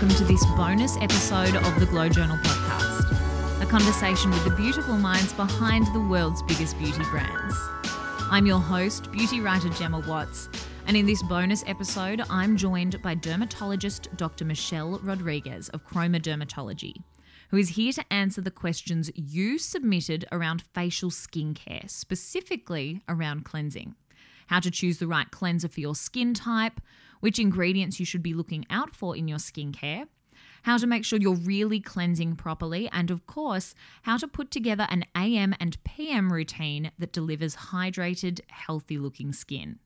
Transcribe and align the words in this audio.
welcome 0.00 0.16
to 0.16 0.32
this 0.32 0.46
bonus 0.56 0.96
episode 1.02 1.54
of 1.56 1.78
the 1.78 1.84
Glow 1.84 2.08
Journal 2.08 2.38
podcast, 2.38 3.62
a 3.62 3.66
conversation 3.66 4.30
with 4.30 4.42
the 4.44 4.50
beautiful 4.56 4.96
minds 4.96 5.34
behind 5.34 5.86
the 5.88 6.00
world's 6.00 6.42
biggest 6.44 6.78
beauty 6.78 7.02
brands. 7.10 7.54
I'm 8.30 8.46
your 8.46 8.60
host, 8.60 9.12
beauty 9.12 9.40
writer 9.40 9.68
Gemma 9.68 10.02
Watts, 10.08 10.48
and 10.86 10.96
in 10.96 11.04
this 11.04 11.22
bonus 11.24 11.62
episode, 11.66 12.22
I'm 12.30 12.56
joined 12.56 13.02
by 13.02 13.14
dermatologist 13.14 14.08
Dr. 14.16 14.46
Michelle 14.46 14.98
Rodriguez 15.02 15.68
of 15.68 15.86
Chroma 15.86 16.18
Dermatology, 16.18 16.94
who 17.50 17.58
is 17.58 17.68
here 17.70 17.92
to 17.92 18.04
answer 18.10 18.40
the 18.40 18.50
questions 18.50 19.10
you 19.14 19.58
submitted 19.58 20.24
around 20.32 20.62
facial 20.72 21.10
skincare, 21.10 21.90
specifically 21.90 23.02
around 23.06 23.44
cleansing. 23.44 23.96
How 24.50 24.58
to 24.58 24.70
choose 24.70 24.98
the 24.98 25.06
right 25.06 25.30
cleanser 25.30 25.68
for 25.68 25.78
your 25.78 25.94
skin 25.94 26.34
type, 26.34 26.80
which 27.20 27.38
ingredients 27.38 28.00
you 28.00 28.04
should 28.04 28.22
be 28.22 28.34
looking 28.34 28.66
out 28.68 28.96
for 28.96 29.16
in 29.16 29.28
your 29.28 29.38
skincare, 29.38 30.08
how 30.64 30.76
to 30.76 30.88
make 30.88 31.04
sure 31.04 31.20
you're 31.20 31.36
really 31.36 31.78
cleansing 31.78 32.34
properly, 32.34 32.88
and 32.92 33.12
of 33.12 33.28
course, 33.28 33.76
how 34.02 34.16
to 34.16 34.26
put 34.26 34.50
together 34.50 34.88
an 34.90 35.04
AM 35.14 35.54
and 35.60 35.82
PM 35.84 36.32
routine 36.32 36.90
that 36.98 37.12
delivers 37.12 37.54
hydrated, 37.70 38.40
healthy 38.48 38.98
looking 38.98 39.32
skin. 39.32 39.78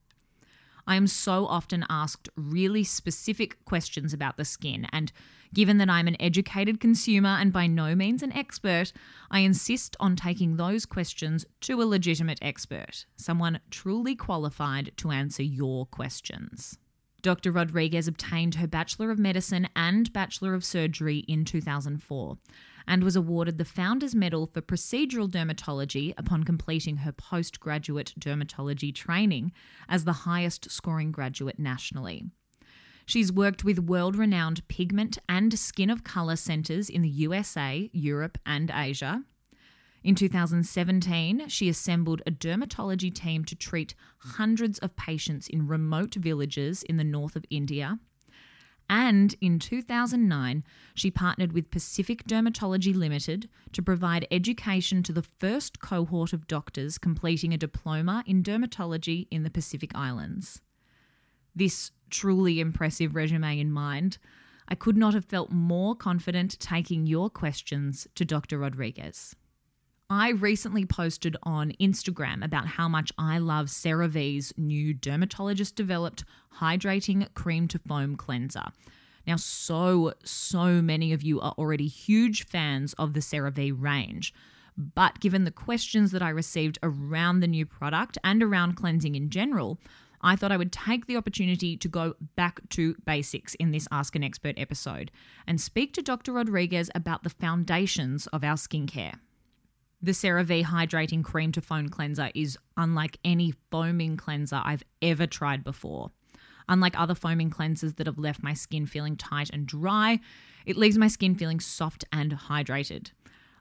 I 0.86 0.96
am 0.96 1.08
so 1.08 1.46
often 1.46 1.84
asked 1.91 2.30
really 2.34 2.84
specific 2.84 3.62
questions 3.66 4.14
about 4.14 4.38
the 4.38 4.46
skin, 4.46 4.86
and 4.94 5.12
given 5.54 5.78
that 5.78 5.88
I'm 5.88 6.08
an 6.08 6.20
educated 6.20 6.80
consumer 6.80 7.30
and 7.30 7.52
by 7.52 7.66
no 7.66 7.94
means 7.94 8.22
an 8.22 8.32
expert, 8.32 8.92
I 9.30 9.38
insist 9.40 9.96
on 10.00 10.16
taking 10.16 10.56
those 10.56 10.84
questions 10.84 11.47
to 11.62 11.80
a 11.80 11.84
legitimate 11.84 12.41
expert, 12.42 13.06
someone 13.16 13.60
truly 13.70 14.14
qualified 14.14 14.92
to 14.98 15.10
answer 15.10 15.42
your 15.42 15.86
questions. 15.86 16.77
Dr. 17.22 17.52
Rodriguez 17.52 18.06
obtained 18.06 18.56
her 18.56 18.66
Bachelor 18.66 19.10
of 19.10 19.19
Medicine 19.19 19.66
and 19.75 20.12
Bachelor 20.12 20.52
of 20.52 20.62
Surgery 20.62 21.19
in 21.20 21.47
2004 21.47 22.36
and 22.86 23.02
was 23.02 23.16
awarded 23.16 23.56
the 23.56 23.64
Founders 23.64 24.14
Medal 24.14 24.47
for 24.47 24.60
Procedural 24.60 25.30
Dermatology 25.30 26.12
upon 26.19 26.44
completing 26.44 26.98
her 26.98 27.12
postgraduate 27.12 28.12
dermatology 28.19 28.94
training 28.94 29.52
as 29.88 30.05
the 30.05 30.12
highest 30.12 30.70
scoring 30.70 31.12
graduate 31.12 31.58
nationally. 31.58 32.25
She's 33.06 33.33
worked 33.33 33.64
with 33.64 33.78
world 33.78 34.16
renowned 34.16 34.66
pigment 34.69 35.19
and 35.28 35.58
skin 35.58 35.91
of 35.91 36.05
colour 36.05 36.36
centres 36.36 36.88
in 36.88 37.02
the 37.02 37.08
USA, 37.08 37.91
Europe, 37.92 38.38
and 38.47 38.70
Asia. 38.74 39.24
In 40.02 40.14
2017, 40.14 41.48
she 41.48 41.69
assembled 41.69 42.22
a 42.27 42.30
dermatology 42.30 43.12
team 43.12 43.44
to 43.47 43.56
treat 43.56 43.94
hundreds 44.19 44.78
of 44.80 44.97
patients 44.97 45.48
in 45.48 45.66
remote 45.66 46.14
villages 46.14 46.82
in 46.82 46.98
the 46.98 47.05
north 47.05 47.36
of 47.36 47.44
India. 47.48 47.98
And 48.88 49.34
in 49.41 49.58
2009, 49.58 50.62
she 50.94 51.10
partnered 51.10 51.52
with 51.52 51.70
Pacific 51.70 52.25
Dermatology 52.25 52.94
Limited 52.94 53.48
to 53.72 53.82
provide 53.82 54.27
education 54.30 55.02
to 55.05 55.12
the 55.12 55.22
first 55.22 55.80
cohort 55.80 56.34
of 56.34 56.47
doctors 56.47 56.98
completing 56.98 57.55
a 57.55 57.58
diploma 57.58 58.22
in 58.27 58.42
dermatology 58.42 59.27
in 59.30 59.42
the 59.42 59.50
Pacific 59.50 59.92
Islands. 59.94 60.60
This 61.55 61.92
truly 62.10 62.60
impressive 62.60 63.14
resume 63.14 63.58
in 63.58 63.70
mind, 63.70 64.19
I 64.69 64.74
could 64.74 64.97
not 64.97 65.14
have 65.14 65.24
felt 65.24 65.50
more 65.50 65.94
confident 65.94 66.58
taking 66.58 67.06
your 67.06 67.28
questions 67.30 68.08
to 68.14 68.24
Dr. 68.24 68.58
Rodriguez. 68.58 69.36
I 70.10 70.30
recently 70.30 70.84
posted 70.84 71.36
on 71.42 71.72
Instagram 71.80 72.44
about 72.44 72.66
how 72.66 72.88
much 72.88 73.10
I 73.19 73.38
love 73.38 73.66
CeraVe's 73.66 74.52
new 74.56 74.92
dermatologist 74.92 75.76
developed 75.76 76.25
hydrating 76.60 77.32
cream 77.34 77.69
to 77.69 77.78
foam 77.78 78.16
cleanser. 78.16 78.66
Now, 79.26 79.36
so, 79.36 80.12
so 80.22 80.82
many 80.82 81.12
of 81.12 81.22
you 81.22 81.41
are 81.41 81.54
already 81.56 81.86
huge 81.88 82.44
fans 82.44 82.92
of 82.94 83.15
the 83.15 83.21
CeraVe 83.21 83.75
range. 83.81 84.34
But 84.76 85.21
given 85.21 85.44
the 85.44 85.50
questions 85.50 86.10
that 86.12 86.22
I 86.22 86.28
received 86.28 86.78
around 86.82 87.41
the 87.41 87.47
new 87.47 87.65
product 87.65 88.19
and 88.22 88.42
around 88.42 88.75
cleansing 88.75 89.15
in 89.15 89.31
general, 89.31 89.78
I 90.24 90.36
thought 90.36 90.50
I 90.50 90.56
would 90.56 90.72
take 90.72 91.06
the 91.06 91.18
opportunity 91.18 91.76
to 91.76 91.86
go 91.86 92.14
back 92.34 92.66
to 92.70 92.96
basics 93.04 93.54
in 93.56 93.72
this 93.72 93.86
Ask 93.92 94.16
an 94.16 94.24
Expert 94.24 94.54
episode 94.56 95.10
and 95.46 95.60
speak 95.60 95.92
to 95.92 96.02
Dr. 96.02 96.32
Rodriguez 96.32 96.90
about 96.94 97.24
the 97.24 97.30
foundations 97.30 98.26
of 98.28 98.42
our 98.42 98.56
skincare. 98.56 99.16
The 100.00 100.12
CeraVe 100.12 100.64
Hydrating 100.64 101.22
Cream 101.22 101.52
to 101.52 101.60
Foam 101.60 101.90
Cleanser 101.90 102.30
is 102.34 102.58
unlike 102.76 103.18
any 103.22 103.52
foaming 103.70 104.16
cleanser 104.16 104.62
I've 104.64 104.82
ever 105.02 105.26
tried 105.26 105.62
before. 105.62 106.10
Unlike 106.70 106.98
other 106.98 107.14
foaming 107.14 107.50
cleansers 107.50 107.96
that 107.96 108.06
have 108.06 108.18
left 108.18 108.42
my 108.42 108.54
skin 108.54 108.86
feeling 108.86 109.16
tight 109.16 109.50
and 109.52 109.66
dry, 109.66 110.20
it 110.64 110.78
leaves 110.78 110.96
my 110.96 111.08
skin 111.08 111.34
feeling 111.34 111.60
soft 111.60 112.04
and 112.10 112.32
hydrated. 112.32 113.10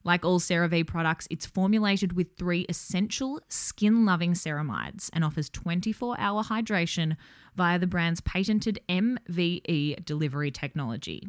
Like 0.05 0.25
all 0.25 0.39
CeraVe 0.39 0.85
products, 0.85 1.27
it's 1.31 1.45
formulated 1.45 2.13
with 2.13 2.35
three 2.37 2.65
essential 2.67 3.39
skin 3.47 4.05
loving 4.05 4.33
ceramides 4.33 5.09
and 5.13 5.23
offers 5.23 5.49
24 5.49 6.19
hour 6.19 6.43
hydration 6.43 7.15
via 7.55 7.79
the 7.79 7.87
brand's 7.87 8.19
patented 8.21 8.79
MVE 8.89 10.03
delivery 10.03 10.51
technology. 10.51 11.27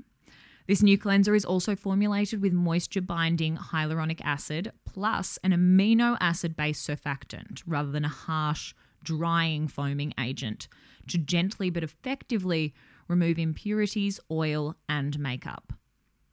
This 0.67 0.83
new 0.83 0.97
cleanser 0.97 1.35
is 1.35 1.45
also 1.45 1.77
formulated 1.77 2.41
with 2.41 2.53
moisture 2.53 3.03
binding 3.03 3.57
hyaluronic 3.57 4.21
acid 4.25 4.73
plus 4.87 5.39
an 5.45 5.53
amino 5.53 6.17
acid 6.21 6.57
based 6.57 6.89
surfactant 6.89 7.63
rather 7.67 7.93
than 7.93 8.05
a 8.05 8.09
harsh, 8.09 8.75
drying 9.03 9.69
foaming 9.69 10.15
agent 10.19 10.67
to 11.09 11.19
gently 11.19 11.69
but 11.69 11.85
effectively 11.85 12.73
remove 13.09 13.39
impurities, 13.39 14.19
oil, 14.31 14.75
and 14.89 15.19
makeup. 15.19 15.75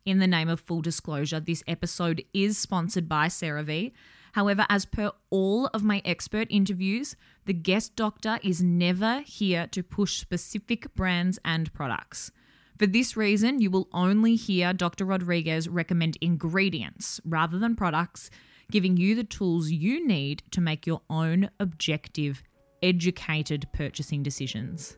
In 0.03 0.17
the 0.17 0.27
name 0.27 0.49
of 0.49 0.59
full 0.59 0.81
disclosure, 0.81 1.39
this 1.39 1.63
episode 1.67 2.23
is 2.33 2.57
sponsored 2.57 3.07
by 3.07 3.27
CeraVe. 3.27 3.91
However, 4.31 4.65
as 4.67 4.83
per 4.85 5.11
all 5.29 5.67
of 5.67 5.83
my 5.83 6.01
expert 6.03 6.47
interviews, 6.49 7.15
the 7.45 7.53
guest 7.53 7.95
doctor 7.95 8.39
is 8.41 8.63
never 8.63 9.21
here 9.21 9.67
to 9.67 9.83
push 9.83 10.19
specific 10.19 10.93
brands 10.95 11.37
and 11.45 11.71
products. 11.73 12.31
For 12.79 12.87
this 12.87 13.15
reason, 13.15 13.61
you 13.61 13.69
will 13.69 13.89
only 13.93 14.35
hear 14.35 14.73
Dr. 14.73 15.05
Rodriguez 15.05 15.69
recommend 15.69 16.17
ingredients 16.19 17.21
rather 17.23 17.59
than 17.59 17.75
products, 17.75 18.31
giving 18.71 18.97
you 18.97 19.13
the 19.13 19.23
tools 19.23 19.69
you 19.69 20.07
need 20.07 20.41
to 20.49 20.61
make 20.61 20.87
your 20.87 21.01
own 21.11 21.51
objective, 21.59 22.41
educated 22.81 23.67
purchasing 23.71 24.23
decisions. 24.23 24.97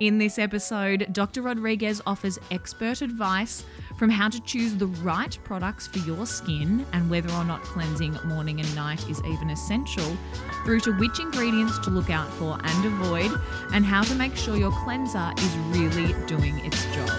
In 0.00 0.16
this 0.18 0.38
episode, 0.38 1.08
Dr. 1.10 1.42
Rodriguez 1.42 2.00
offers 2.06 2.38
expert 2.52 3.02
advice 3.02 3.64
from 3.98 4.10
how 4.10 4.28
to 4.28 4.40
choose 4.42 4.76
the 4.76 4.86
right 4.86 5.36
products 5.42 5.88
for 5.88 5.98
your 5.98 6.24
skin 6.24 6.86
and 6.92 7.10
whether 7.10 7.28
or 7.32 7.42
not 7.42 7.62
cleansing 7.62 8.16
morning 8.24 8.60
and 8.60 8.74
night 8.76 9.08
is 9.08 9.20
even 9.24 9.50
essential, 9.50 10.16
through 10.64 10.78
to 10.80 10.92
which 10.98 11.18
ingredients 11.18 11.80
to 11.80 11.90
look 11.90 12.10
out 12.10 12.32
for 12.34 12.60
and 12.62 12.84
avoid, 12.84 13.32
and 13.74 13.84
how 13.84 14.04
to 14.04 14.14
make 14.14 14.36
sure 14.36 14.56
your 14.56 14.70
cleanser 14.84 15.32
is 15.36 15.56
really 15.76 16.14
doing 16.26 16.56
its 16.64 16.84
job. 16.94 17.10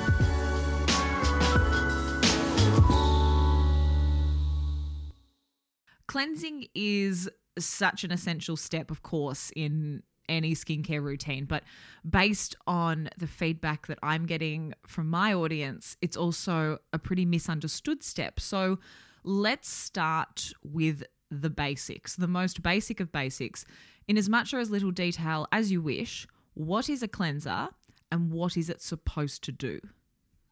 Cleansing 6.07 6.67
is 6.73 7.29
such 7.57 8.05
an 8.05 8.11
essential 8.11 8.55
step, 8.55 8.89
of 8.89 9.03
course, 9.03 9.51
in 9.53 10.01
any 10.29 10.53
skincare 10.53 11.03
routine, 11.03 11.45
but 11.45 11.63
based 12.09 12.55
on 12.67 13.09
the 13.17 13.27
feedback 13.27 13.87
that 13.87 13.99
I'm 14.01 14.25
getting 14.25 14.73
from 14.87 15.09
my 15.09 15.33
audience, 15.33 15.97
it's 16.01 16.15
also 16.15 16.77
a 16.93 16.99
pretty 16.99 17.25
misunderstood 17.25 18.03
step. 18.03 18.39
So 18.39 18.79
let's 19.23 19.69
start 19.69 20.53
with 20.63 21.03
the 21.31 21.49
basics, 21.49 22.15
the 22.15 22.27
most 22.27 22.63
basic 22.63 22.99
of 22.99 23.11
basics, 23.11 23.65
in 24.07 24.17
as 24.17 24.29
much 24.29 24.53
or 24.53 24.59
as 24.59 24.71
little 24.71 24.91
detail 24.91 25.47
as 25.51 25.71
you 25.71 25.81
wish. 25.81 26.27
What 26.53 26.89
is 26.89 27.03
a 27.03 27.07
cleanser 27.07 27.69
and 28.11 28.31
what 28.31 28.57
is 28.57 28.69
it 28.69 28.81
supposed 28.81 29.43
to 29.43 29.51
do? 29.51 29.79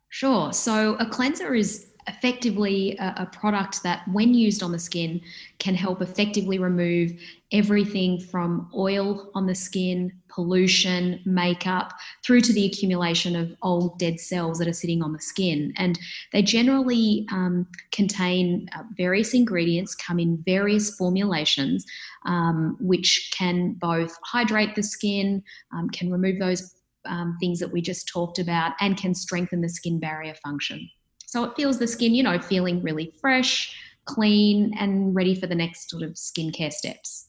Sure. 0.10 0.54
So 0.54 0.96
a 0.96 1.06
cleanser 1.06 1.54
is 1.54 1.88
effectively 2.08 2.96
a, 2.98 3.14
a, 3.18 3.26
product 3.28 3.84
that, 3.84 4.08
when 4.08 4.34
used 4.34 4.64
on 4.64 4.72
the 4.72 4.80
skin, 4.80 5.22
can 5.60 5.76
help 5.76 6.02
effectively 6.02 6.58
remove 6.58 7.12
everything 7.52 8.20
from 8.20 8.70
oil 8.76 9.30
on 9.36 9.46
the 9.46 9.56
skin, 9.56 10.12
pollution, 10.30 11.22
makeup, 11.26 11.94
through 12.26 12.42
to 12.42 12.54
the 12.54 12.66
accumulation 12.66 13.36
of 13.36 13.54
old 13.62 14.00
dead 14.00 14.20
cells 14.20 14.58
that 14.60 14.68
are 14.68 14.74
sitting 14.74 15.02
on 15.02 15.14
the 15.14 15.20
skin. 15.20 15.74
And 15.78 16.00
they 16.32 16.42
generally 16.42 17.26
um, 17.32 17.68
contain 17.92 18.70
uh, 18.76 18.84
various 18.96 19.34
ingredients, 19.34 19.96
come 19.96 20.20
in 20.20 20.44
various 20.46 20.96
formulations, 20.96 21.86
um, 22.26 22.78
which 22.80 23.32
can 23.38 23.74
both 23.74 24.18
hydrate 24.24 24.76
the 24.76 24.84
skin, 24.84 25.44
um, 25.74 25.90
can 25.90 26.12
remove 26.12 26.40
those 26.40 26.74
um, 27.06 27.38
things 27.40 27.60
that 27.60 27.72
we 27.72 27.82
just 27.82 28.08
talked 28.08 28.40
about, 28.40 28.74
and 28.80 28.98
can 28.98 29.14
strengthen 29.14 29.62
the 29.62 29.70
skin 29.70 30.00
barrier 30.00 30.36
function. 30.36 30.90
So 31.28 31.44
it 31.44 31.56
feels 31.56 31.78
the 31.78 31.88
skin, 31.88 32.16
you 32.16 32.24
know, 32.24 32.40
feeling 32.40 32.82
really 32.82 33.14
fresh, 33.20 33.76
clean, 34.06 34.74
and 34.80 35.14
ready 35.14 35.36
for 35.36 35.46
the 35.46 35.56
next 35.56 35.90
sort 35.90 36.02
of 36.02 36.12
skincare 36.14 36.72
steps. 36.72 37.28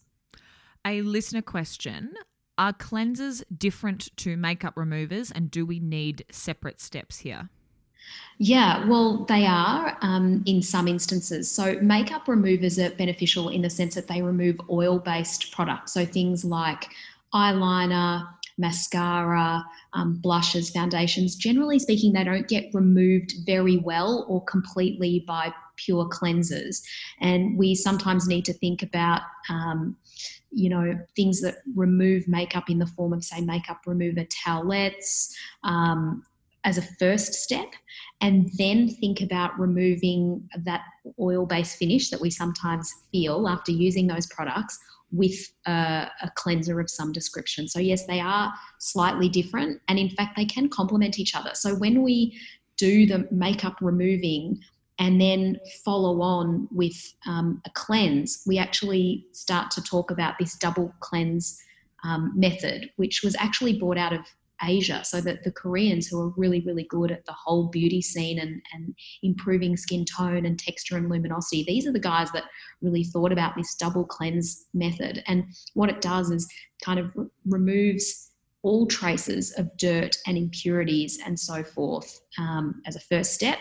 A 0.86 1.02
listener 1.02 1.42
question 1.42 2.14
Are 2.56 2.72
cleansers 2.72 3.42
different 3.56 4.16
to 4.18 4.36
makeup 4.36 4.76
removers, 4.76 5.32
and 5.32 5.50
do 5.50 5.66
we 5.66 5.80
need 5.80 6.24
separate 6.30 6.80
steps 6.80 7.18
here? 7.18 7.50
Yeah, 8.38 8.86
well, 8.86 9.24
they 9.24 9.46
are 9.46 9.98
um, 10.00 10.44
in 10.46 10.62
some 10.62 10.86
instances. 10.86 11.50
So, 11.50 11.80
makeup 11.80 12.28
removers 12.28 12.78
are 12.78 12.90
beneficial 12.90 13.48
in 13.48 13.62
the 13.62 13.70
sense 13.70 13.96
that 13.96 14.06
they 14.06 14.22
remove 14.22 14.60
oil 14.70 15.00
based 15.00 15.50
products. 15.50 15.92
So, 15.92 16.06
things 16.06 16.44
like 16.44 16.88
eyeliner, 17.34 18.28
mascara, 18.58 19.64
um, 19.92 20.14
blushes, 20.14 20.70
foundations, 20.70 21.36
generally 21.36 21.78
speaking, 21.78 22.12
they 22.12 22.24
don't 22.24 22.48
get 22.48 22.74
removed 22.74 23.34
very 23.46 23.78
well 23.78 24.26
or 24.28 24.44
completely 24.44 25.24
by 25.26 25.52
pure 25.76 26.08
cleansers. 26.08 26.82
And 27.20 27.56
we 27.56 27.74
sometimes 27.74 28.26
need 28.26 28.44
to 28.46 28.52
think 28.52 28.82
about. 28.82 29.22
Um, 29.48 29.96
you 30.50 30.70
know, 30.70 30.98
things 31.14 31.42
that 31.42 31.58
remove 31.76 32.26
makeup 32.26 32.70
in 32.70 32.78
the 32.78 32.86
form 32.86 33.12
of, 33.12 33.22
say, 33.22 33.42
makeup 33.42 33.82
remover 33.84 34.24
towelettes, 34.24 35.30
um, 35.62 36.22
as 36.64 36.78
a 36.78 36.82
first 36.82 37.34
step 37.34 37.68
and 38.20 38.50
then 38.58 38.88
think 38.88 39.20
about 39.20 39.58
removing 39.58 40.48
that 40.64 40.82
oil 41.18 41.46
based 41.46 41.78
finish 41.78 42.10
that 42.10 42.20
we 42.20 42.30
sometimes 42.30 42.92
feel 43.12 43.48
after 43.48 43.72
using 43.72 44.06
those 44.06 44.26
products 44.26 44.78
with 45.10 45.52
a, 45.66 46.08
a, 46.22 46.30
cleanser 46.34 46.80
of 46.80 46.90
some 46.90 47.12
description. 47.12 47.66
So, 47.66 47.78
yes, 47.78 48.06
they 48.06 48.20
are 48.20 48.52
slightly 48.78 49.28
different, 49.28 49.80
and 49.88 49.98
in 49.98 50.10
fact, 50.10 50.36
they 50.36 50.44
can 50.44 50.68
complement 50.68 51.18
each 51.18 51.34
other. 51.34 51.50
So, 51.54 51.74
when 51.74 52.02
we 52.02 52.38
do 52.76 53.06
the 53.06 53.26
makeup 53.30 53.76
removing 53.80 54.60
and 54.98 55.20
then 55.20 55.58
follow 55.84 56.20
on 56.20 56.68
with 56.70 57.14
um, 57.26 57.62
a 57.66 57.70
cleanse, 57.70 58.42
we 58.46 58.58
actually 58.58 59.26
start 59.32 59.70
to 59.72 59.82
talk 59.82 60.10
about 60.10 60.34
this 60.38 60.56
double 60.56 60.92
cleanse 61.00 61.62
um, 62.04 62.32
method, 62.34 62.90
which 62.96 63.22
was 63.22 63.36
actually 63.36 63.78
brought 63.78 63.98
out 63.98 64.12
of 64.12 64.20
Asia. 64.62 65.04
So 65.04 65.20
that 65.20 65.44
the 65.44 65.52
Koreans 65.52 66.06
who 66.06 66.20
are 66.20 66.32
really, 66.36 66.60
really 66.60 66.84
good 66.84 67.10
at 67.10 67.24
the 67.26 67.32
whole 67.32 67.68
beauty 67.68 68.02
scene 68.02 68.38
and, 68.38 68.62
and 68.72 68.94
improving 69.22 69.76
skin 69.76 70.04
tone 70.04 70.46
and 70.46 70.58
texture 70.58 70.96
and 70.96 71.08
luminosity, 71.08 71.64
these 71.66 71.86
are 71.86 71.92
the 71.92 71.98
guys 71.98 72.30
that 72.32 72.44
really 72.82 73.04
thought 73.04 73.32
about 73.32 73.56
this 73.56 73.74
double 73.74 74.04
cleanse 74.04 74.66
method. 74.74 75.22
And 75.26 75.44
what 75.74 75.90
it 75.90 76.00
does 76.00 76.30
is 76.30 76.48
kind 76.84 76.98
of 76.98 77.10
re- 77.14 77.26
removes 77.46 78.30
all 78.62 78.86
traces 78.86 79.52
of 79.58 79.74
dirt 79.76 80.16
and 80.26 80.36
impurities 80.36 81.20
and 81.24 81.38
so 81.38 81.62
forth 81.62 82.20
um, 82.38 82.82
as 82.86 82.96
a 82.96 83.00
first 83.00 83.32
step, 83.32 83.58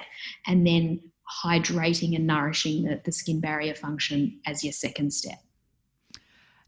and 0.47 0.65
then 0.65 0.99
hydrating 1.43 2.15
and 2.15 2.25
nourishing 2.25 2.83
the, 2.83 3.01
the 3.05 3.11
skin 3.11 3.39
barrier 3.39 3.75
function 3.75 4.39
as 4.45 4.63
your 4.63 4.73
second 4.73 5.13
step. 5.13 5.37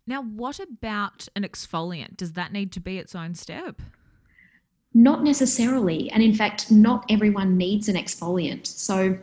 Now, 0.05 0.21
what 0.21 0.59
about 0.59 1.27
an 1.35 1.43
exfoliant? 1.43 2.17
Does 2.17 2.33
that 2.33 2.51
need 2.51 2.71
to 2.73 2.79
be 2.79 2.97
its 2.97 3.15
own 3.15 3.35
step? 3.35 3.81
Not 4.93 5.23
necessarily. 5.23 6.09
And 6.11 6.23
in 6.23 6.33
fact, 6.33 6.71
not 6.71 7.05
everyone 7.09 7.57
needs 7.57 7.89
an 7.89 7.95
exfoliant. 7.95 8.65
So 8.67 9.17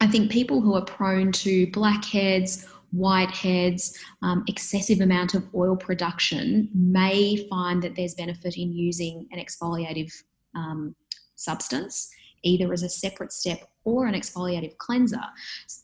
I 0.00 0.06
think 0.06 0.30
people 0.30 0.60
who 0.60 0.74
are 0.74 0.84
prone 0.84 1.32
to 1.32 1.70
blackheads, 1.70 2.66
whiteheads, 2.94 3.96
um, 4.22 4.44
excessive 4.48 5.00
amount 5.00 5.34
of 5.34 5.46
oil 5.54 5.76
production 5.76 6.68
may 6.74 7.46
find 7.48 7.82
that 7.82 7.94
there's 7.94 8.14
benefit 8.14 8.56
in 8.56 8.72
using 8.72 9.28
an 9.32 9.38
exfoliative 9.38 10.12
um, 10.54 10.94
substance 11.36 12.10
either 12.42 12.72
as 12.72 12.82
a 12.82 12.88
separate 12.88 13.32
step 13.32 13.68
or 13.84 14.06
an 14.06 14.14
exfoliative 14.14 14.76
cleanser. 14.78 15.22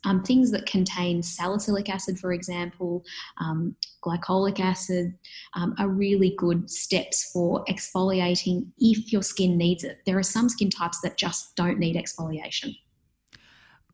Um, 0.05 0.23
things 0.23 0.51
that 0.53 0.67
contain 0.67 1.23
salicylic 1.23 1.89
acid, 1.89 2.19
for 2.19 2.33
example, 2.33 3.05
um, 3.39 3.75
glycolic 4.03 4.61
acid, 4.61 5.15
um, 5.55 5.75
are 5.79 5.89
really 5.89 6.35
good 6.39 6.71
steps 6.71 7.31
for 7.33 7.65
exfoliating 7.67 8.67
if 8.79 9.13
your 9.13 9.23
skin 9.23 9.57
needs 9.57 9.85
it. 9.85 9.99
There 10.07 10.19
are 10.19 10.23
some 10.23 10.49
skin 10.49 10.71
types 10.71 11.01
that 11.01 11.17
just 11.17 11.57
don't 11.57 11.79
need 11.79 11.97
exfoliation. 11.97 12.77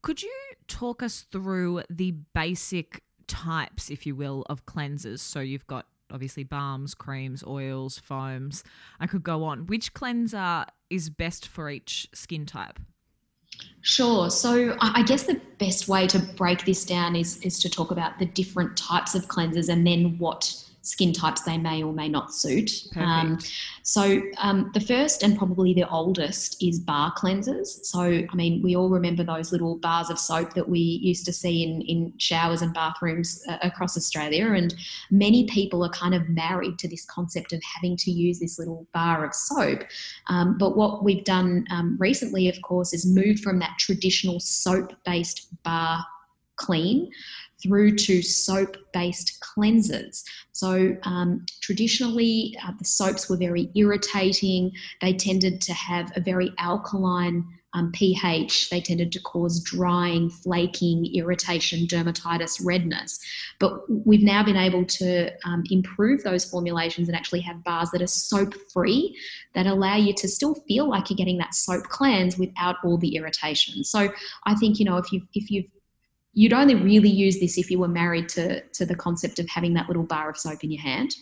Could 0.03 0.23
you 0.23 0.35
talk 0.69 1.03
us 1.03 1.23
through 1.23 1.83
the 1.89 2.13
basic 2.35 3.03
types, 3.27 3.91
if 3.91 4.05
you 4.05 4.15
will, 4.15 4.45
of 4.51 4.67
cleansers? 4.67 5.21
So 5.21 5.41
you've 5.41 5.67
got 5.67 5.87
obviously 6.11 6.45
balms, 6.45 6.95
creams, 6.95 7.43
oils, 7.47 7.99
foams. 7.99 8.63
I 9.01 9.07
could 9.07 9.23
go 9.23 9.45
on. 9.45 9.67
Which 9.67 9.95
cleanser 9.95 10.67
is 10.95 11.11
best 11.11 11.47
for 11.47 11.69
each 11.69 12.09
skin 12.15 12.47
type? 12.47 12.79
Sure. 13.83 14.31
So 14.31 14.77
I 14.81 15.03
guess 15.03 15.25
the 15.25 15.41
best 15.59 15.89
way 15.89 16.07
to 16.07 16.19
break 16.19 16.65
this 16.65 16.85
down 16.85 17.15
is 17.17 17.37
is 17.43 17.59
to 17.61 17.69
talk 17.69 17.91
about 17.91 18.19
the 18.19 18.27
different 18.27 18.77
types 18.77 19.15
of 19.15 19.27
cleansers 19.27 19.69
and 19.69 19.87
then 19.87 20.17
what 20.19 20.65
skin 20.85 21.13
types 21.13 21.41
they 21.43 21.57
may 21.57 21.83
or 21.83 21.93
may 21.93 22.09
not 22.09 22.33
suit. 22.35 22.71
Um, 22.97 23.39
so, 23.83 24.21
um, 24.39 24.71
the 24.75 24.81
first 24.81 25.23
and 25.23 25.37
probably 25.37 25.73
the 25.73 25.89
oldest 25.89 26.63
is 26.63 26.79
bar 26.79 27.13
cleansers. 27.15 27.85
So, 27.85 28.03
I 28.03 28.35
mean, 28.35 28.63
we 28.63 28.77
all 28.77 28.91
remember 28.91 29.25
those 29.25 29.51
little 29.51 29.77
bars 29.79 30.11
of 30.11 30.19
soap 30.19 30.53
that 30.55 30.69
we 30.69 30.79
used 30.79 31.25
to 31.25 31.33
see 31.33 31.63
in, 31.63 31.81
in 31.83 32.13
showers 32.19 32.61
and 32.61 32.73
bathrooms 32.75 33.43
uh, 33.49 33.57
across 33.63 33.97
Australia. 33.97 34.53
And 34.53 34.75
many 35.11 35.47
people 35.47 35.83
are 35.85 35.91
kind 35.91 36.15
of 36.15 36.29
married 36.29 36.79
to 36.81 36.89
this 36.89 37.07
concept 37.07 37.55
of 37.55 37.63
having 37.63 37.97
to 37.99 38.11
use 38.11 38.39
this 38.39 38.59
little 38.59 38.87
bar 38.93 39.25
of 39.25 39.35
soap. 39.35 39.85
Um, 40.29 40.59
but 40.59 40.77
what 40.77 41.03
we've 41.03 41.25
done 41.25 41.65
um, 41.71 41.97
recently, 41.99 42.49
of 42.49 42.61
course, 42.61 42.93
is 42.93 43.07
moved 43.07 43.41
from 43.41 43.59
that 43.61 43.79
traditional 43.79 44.39
soap 44.39 44.93
based 45.07 45.49
bar 45.63 46.05
clean 46.57 47.11
through 47.65 47.97
to 47.97 48.23
soap 48.23 48.77
based 48.93 49.41
cleansers. 49.41 50.23
So, 50.53 50.97
um, 51.03 51.45
traditionally, 51.61 52.57
uh, 52.65 52.73
the 52.79 52.85
soaps 52.85 53.29
were 53.29 53.37
very 53.37 53.71
irritating. 53.75 54.73
They 55.01 55.15
tended 55.15 55.61
to 55.63 55.73
have 55.73 56.13
a 56.17 56.21
very 56.21 56.53
alkaline 56.59 57.45
um, 57.75 57.91
pH. 57.93 58.71
They 58.71 58.81
tended 58.81 59.13
to 59.13 59.21
cause 59.21 59.61
drying, 59.61 60.31
flaking, 60.31 61.07
irritation, 61.15 61.87
dermatitis, 61.87 62.65
redness. 62.65 63.19
But 63.59 63.81
we've 64.07 64.23
now 64.23 64.45
been 64.45 64.57
able 64.57 64.85
to 64.85 65.31
um, 65.45 65.65
improve 65.71 66.23
those 66.23 66.45
formulations 66.45 67.09
and 67.09 67.17
actually 67.17 67.41
have 67.41 67.65
bars 67.65 67.91
that 67.91 68.01
are 68.01 68.07
soap 68.07 68.55
free 68.73 69.19
that 69.55 69.67
allow 69.67 69.97
you 69.97 70.15
to 70.15 70.29
still 70.29 70.55
feel 70.69 70.89
like 70.89 71.11
you're 71.11 71.17
getting 71.17 71.39
that 71.39 71.55
soap 71.55 71.85
cleanse 71.85 72.39
without 72.39 72.77
all 72.85 72.97
the 72.97 73.17
irritation. 73.17 73.83
So 73.85 74.09
I 74.47 74.55
think 74.55 74.79
you 74.79 74.85
know 74.85 74.97
if 74.97 75.13
you 75.13 75.23
if 75.35 75.51
you've 75.51 75.67
you'd 76.35 76.53
only 76.53 76.75
really 76.75 77.11
use 77.11 77.41
this 77.41 77.59
if 77.59 77.71
you 77.71 77.79
were 77.79 77.89
married 77.89 78.29
to, 78.31 78.61
to 78.61 78.85
the 78.85 78.95
concept 78.95 79.39
of 79.39 79.49
having 79.49 79.75
that 79.75 79.89
little 79.89 80.03
bar 80.03 80.31
of 80.31 80.37
soap 80.37 80.63
in 80.65 80.71
your 80.71 80.83
hand. 80.83 81.15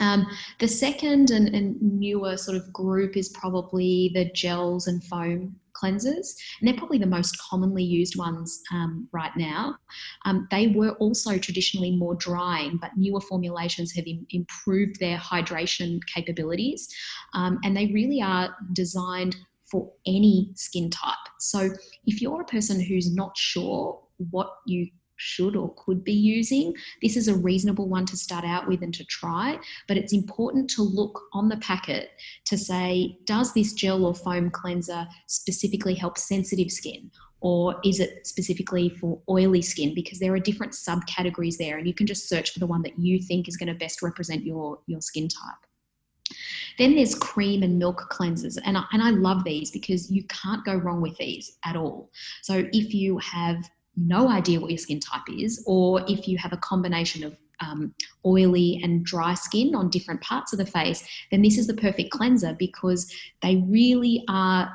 Um, 0.00 0.26
the 0.58 0.68
second 0.68 1.30
and, 1.30 1.54
and, 1.54 1.80
newer 1.80 2.36
sort 2.36 2.56
of 2.56 2.72
group 2.72 3.16
is 3.16 3.28
probably 3.28 4.10
the 4.14 4.30
gels 4.32 4.88
and 4.88 5.04
foam 5.04 5.54
cleansers, 5.80 6.34
and 6.58 6.66
they're 6.66 6.76
probably 6.76 6.98
the 6.98 7.06
most 7.06 7.38
commonly 7.38 7.84
used 7.84 8.16
ones 8.16 8.62
um, 8.72 9.08
right 9.12 9.30
now. 9.36 9.76
Um, 10.24 10.48
they 10.50 10.68
were 10.68 10.92
also 10.92 11.38
traditionally 11.38 11.94
more 11.94 12.14
drying, 12.14 12.78
but 12.80 12.90
newer 12.96 13.20
formulations 13.20 13.92
have 13.92 14.06
Im- 14.06 14.26
improved 14.30 14.98
their 14.98 15.18
hydration 15.18 16.00
capabilities, 16.12 16.88
um, 17.34 17.58
and 17.62 17.76
they 17.76 17.86
really 17.86 18.20
are 18.20 18.56
designed 18.72 19.36
for 19.70 19.90
any 20.06 20.50
skin 20.54 20.90
type. 20.90 21.16
So 21.38 21.70
if 22.06 22.20
you're 22.20 22.42
a 22.42 22.46
person 22.46 22.80
who's 22.80 23.14
not 23.14 23.36
sure 23.36 24.00
what 24.30 24.50
you 24.66 24.88
should 25.16 25.54
or 25.56 25.72
could 25.76 26.02
be 26.02 26.12
using. 26.12 26.74
This 27.00 27.16
is 27.16 27.28
a 27.28 27.34
reasonable 27.34 27.88
one 27.88 28.06
to 28.06 28.16
start 28.16 28.44
out 28.44 28.66
with 28.66 28.82
and 28.82 28.92
to 28.94 29.04
try, 29.04 29.58
but 29.86 29.96
it's 29.96 30.12
important 30.12 30.68
to 30.70 30.82
look 30.82 31.20
on 31.32 31.48
the 31.48 31.58
packet 31.58 32.10
to 32.46 32.58
say, 32.58 33.18
does 33.24 33.54
this 33.54 33.72
gel 33.72 34.04
or 34.04 34.14
foam 34.14 34.50
cleanser 34.50 35.06
specifically 35.28 35.94
help 35.94 36.18
sensitive 36.18 36.70
skin? 36.70 37.10
Or 37.40 37.80
is 37.84 37.98
it 37.98 38.26
specifically 38.26 38.88
for 38.88 39.20
oily 39.28 39.62
skin? 39.62 39.94
Because 39.94 40.20
there 40.20 40.32
are 40.32 40.38
different 40.38 40.72
subcategories 40.72 41.56
there, 41.56 41.76
and 41.76 41.88
you 41.88 41.94
can 41.94 42.06
just 42.06 42.28
search 42.28 42.52
for 42.52 42.60
the 42.60 42.68
one 42.68 42.82
that 42.82 42.98
you 42.98 43.20
think 43.20 43.48
is 43.48 43.56
going 43.56 43.72
to 43.72 43.74
best 43.74 44.00
represent 44.00 44.44
your, 44.44 44.78
your 44.86 45.00
skin 45.00 45.28
type. 45.28 46.36
Then 46.78 46.94
there's 46.94 47.16
cream 47.16 47.64
and 47.64 47.78
milk 47.78 48.08
cleansers, 48.12 48.58
and 48.64 48.78
I, 48.78 48.84
and 48.92 49.02
I 49.02 49.10
love 49.10 49.42
these 49.42 49.72
because 49.72 50.10
you 50.10 50.24
can't 50.28 50.64
go 50.64 50.76
wrong 50.76 51.00
with 51.00 51.16
these 51.16 51.58
at 51.64 51.74
all. 51.74 52.10
So 52.42 52.64
if 52.72 52.94
you 52.94 53.18
have 53.18 53.68
no 53.96 54.28
idea 54.28 54.60
what 54.60 54.70
your 54.70 54.78
skin 54.78 55.00
type 55.00 55.22
is, 55.28 55.62
or 55.66 56.02
if 56.08 56.26
you 56.26 56.38
have 56.38 56.52
a 56.52 56.58
combination 56.58 57.24
of 57.24 57.36
um, 57.60 57.94
oily 58.26 58.80
and 58.82 59.04
dry 59.04 59.34
skin 59.34 59.74
on 59.74 59.88
different 59.90 60.20
parts 60.20 60.52
of 60.52 60.58
the 60.58 60.66
face, 60.66 61.06
then 61.30 61.42
this 61.42 61.58
is 61.58 61.66
the 61.66 61.74
perfect 61.74 62.10
cleanser 62.10 62.56
because 62.58 63.12
they 63.40 63.64
really 63.68 64.24
are 64.28 64.72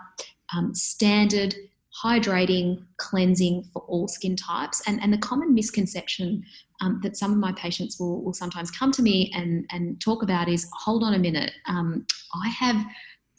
um, 0.55 0.73
standard 0.73 1.55
hydrating, 2.03 2.85
cleansing 2.97 3.63
for 3.73 3.81
all 3.83 4.07
skin 4.07 4.35
types. 4.35 4.81
And, 4.87 5.01
and 5.01 5.11
the 5.11 5.17
common 5.17 5.53
misconception 5.53 6.43
um, 6.79 6.99
that 7.01 7.17
some 7.17 7.31
of 7.31 7.37
my 7.37 7.51
patients 7.53 7.99
will, 7.99 8.23
will 8.23 8.33
sometimes 8.33 8.69
come 8.69 8.91
to 8.91 9.01
me 9.01 9.31
and, 9.33 9.65
and 9.71 9.99
talk 9.99 10.21
about 10.21 10.47
is 10.47 10.69
hold 10.77 11.03
on 11.03 11.15
a 11.15 11.19
minute, 11.19 11.51
um, 11.67 12.05
I 12.33 12.49
have 12.49 12.85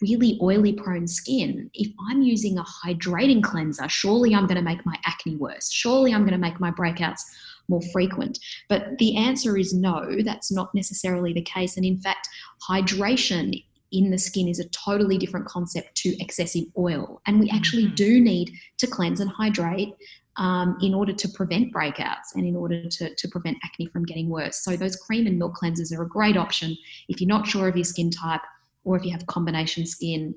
really 0.00 0.38
oily 0.43 0.73
prone 0.73 1.07
skin, 1.07 1.71
if 1.75 1.93
I'm 2.09 2.23
using 2.23 2.59
a 2.59 2.64
hydrating 2.64 3.43
cleanser, 3.43 3.88
surely 3.88 4.35
I'm 4.35 4.47
going 4.47 4.57
to 4.57 4.62
make 4.62 4.85
my 4.87 4.97
acne 5.07 5.37
worse. 5.37 5.71
Surely 5.71 6.12
I'm 6.14 6.23
going 6.23 6.33
to 6.33 6.38
make 6.38 6.61
my 6.61 6.71
breakouts 6.71 7.21
more 7.69 7.83
frequent. 7.93 8.38
But 8.69 8.99
the 8.99 9.17
answer 9.17 9.57
is 9.57 9.75
no, 9.75 10.23
that's 10.25 10.50
not 10.50 10.75
necessarily 10.75 11.33
the 11.33 11.43
case. 11.43 11.76
And 11.76 11.85
in 11.85 11.99
fact, 11.99 12.28
hydration 12.69 13.62
in 13.90 14.11
the 14.11 14.19
skin 14.19 14.49
is 14.49 14.61
a 14.61 14.69
totally 14.69 15.19
different 15.19 15.47
concept 15.47 15.95
to 15.97 16.17
excessive 16.23 16.64
oil. 16.76 17.21
And 17.26 17.40
we 17.40 17.50
actually 17.50 17.87
Mm-hmm. 17.87 17.95
do 17.95 18.21
need 18.21 18.52
to 18.78 18.87
cleanse 18.87 19.21
and 19.21 19.31
hydrate 19.31 19.95
um, 20.37 20.76
in 20.81 20.95
order 20.95 21.12
to 21.12 21.28
prevent 21.28 21.73
breakouts 21.75 22.35
and 22.35 22.47
in 22.47 22.55
order 22.55 22.88
to, 22.88 23.14
to 23.14 23.28
prevent 23.28 23.59
acne 23.64 23.87
from 23.87 24.05
getting 24.05 24.28
worse. 24.28 24.62
So, 24.62 24.76
those 24.76 24.95
cream 24.97 25.26
and 25.26 25.38
milk 25.38 25.57
cleansers 25.57 25.93
are 25.97 26.02
a 26.02 26.09
great 26.09 26.37
option 26.37 26.76
if 27.09 27.21
you're 27.21 27.28
not 27.28 27.47
sure 27.47 27.69
of 27.69 27.76
your 27.76 27.85
skin 27.85 28.11
type 28.11 28.43
or 28.88 28.97
if 28.97 29.04
you 29.04 29.12
have 29.12 29.26
combination 29.26 29.85
skin 29.85 30.35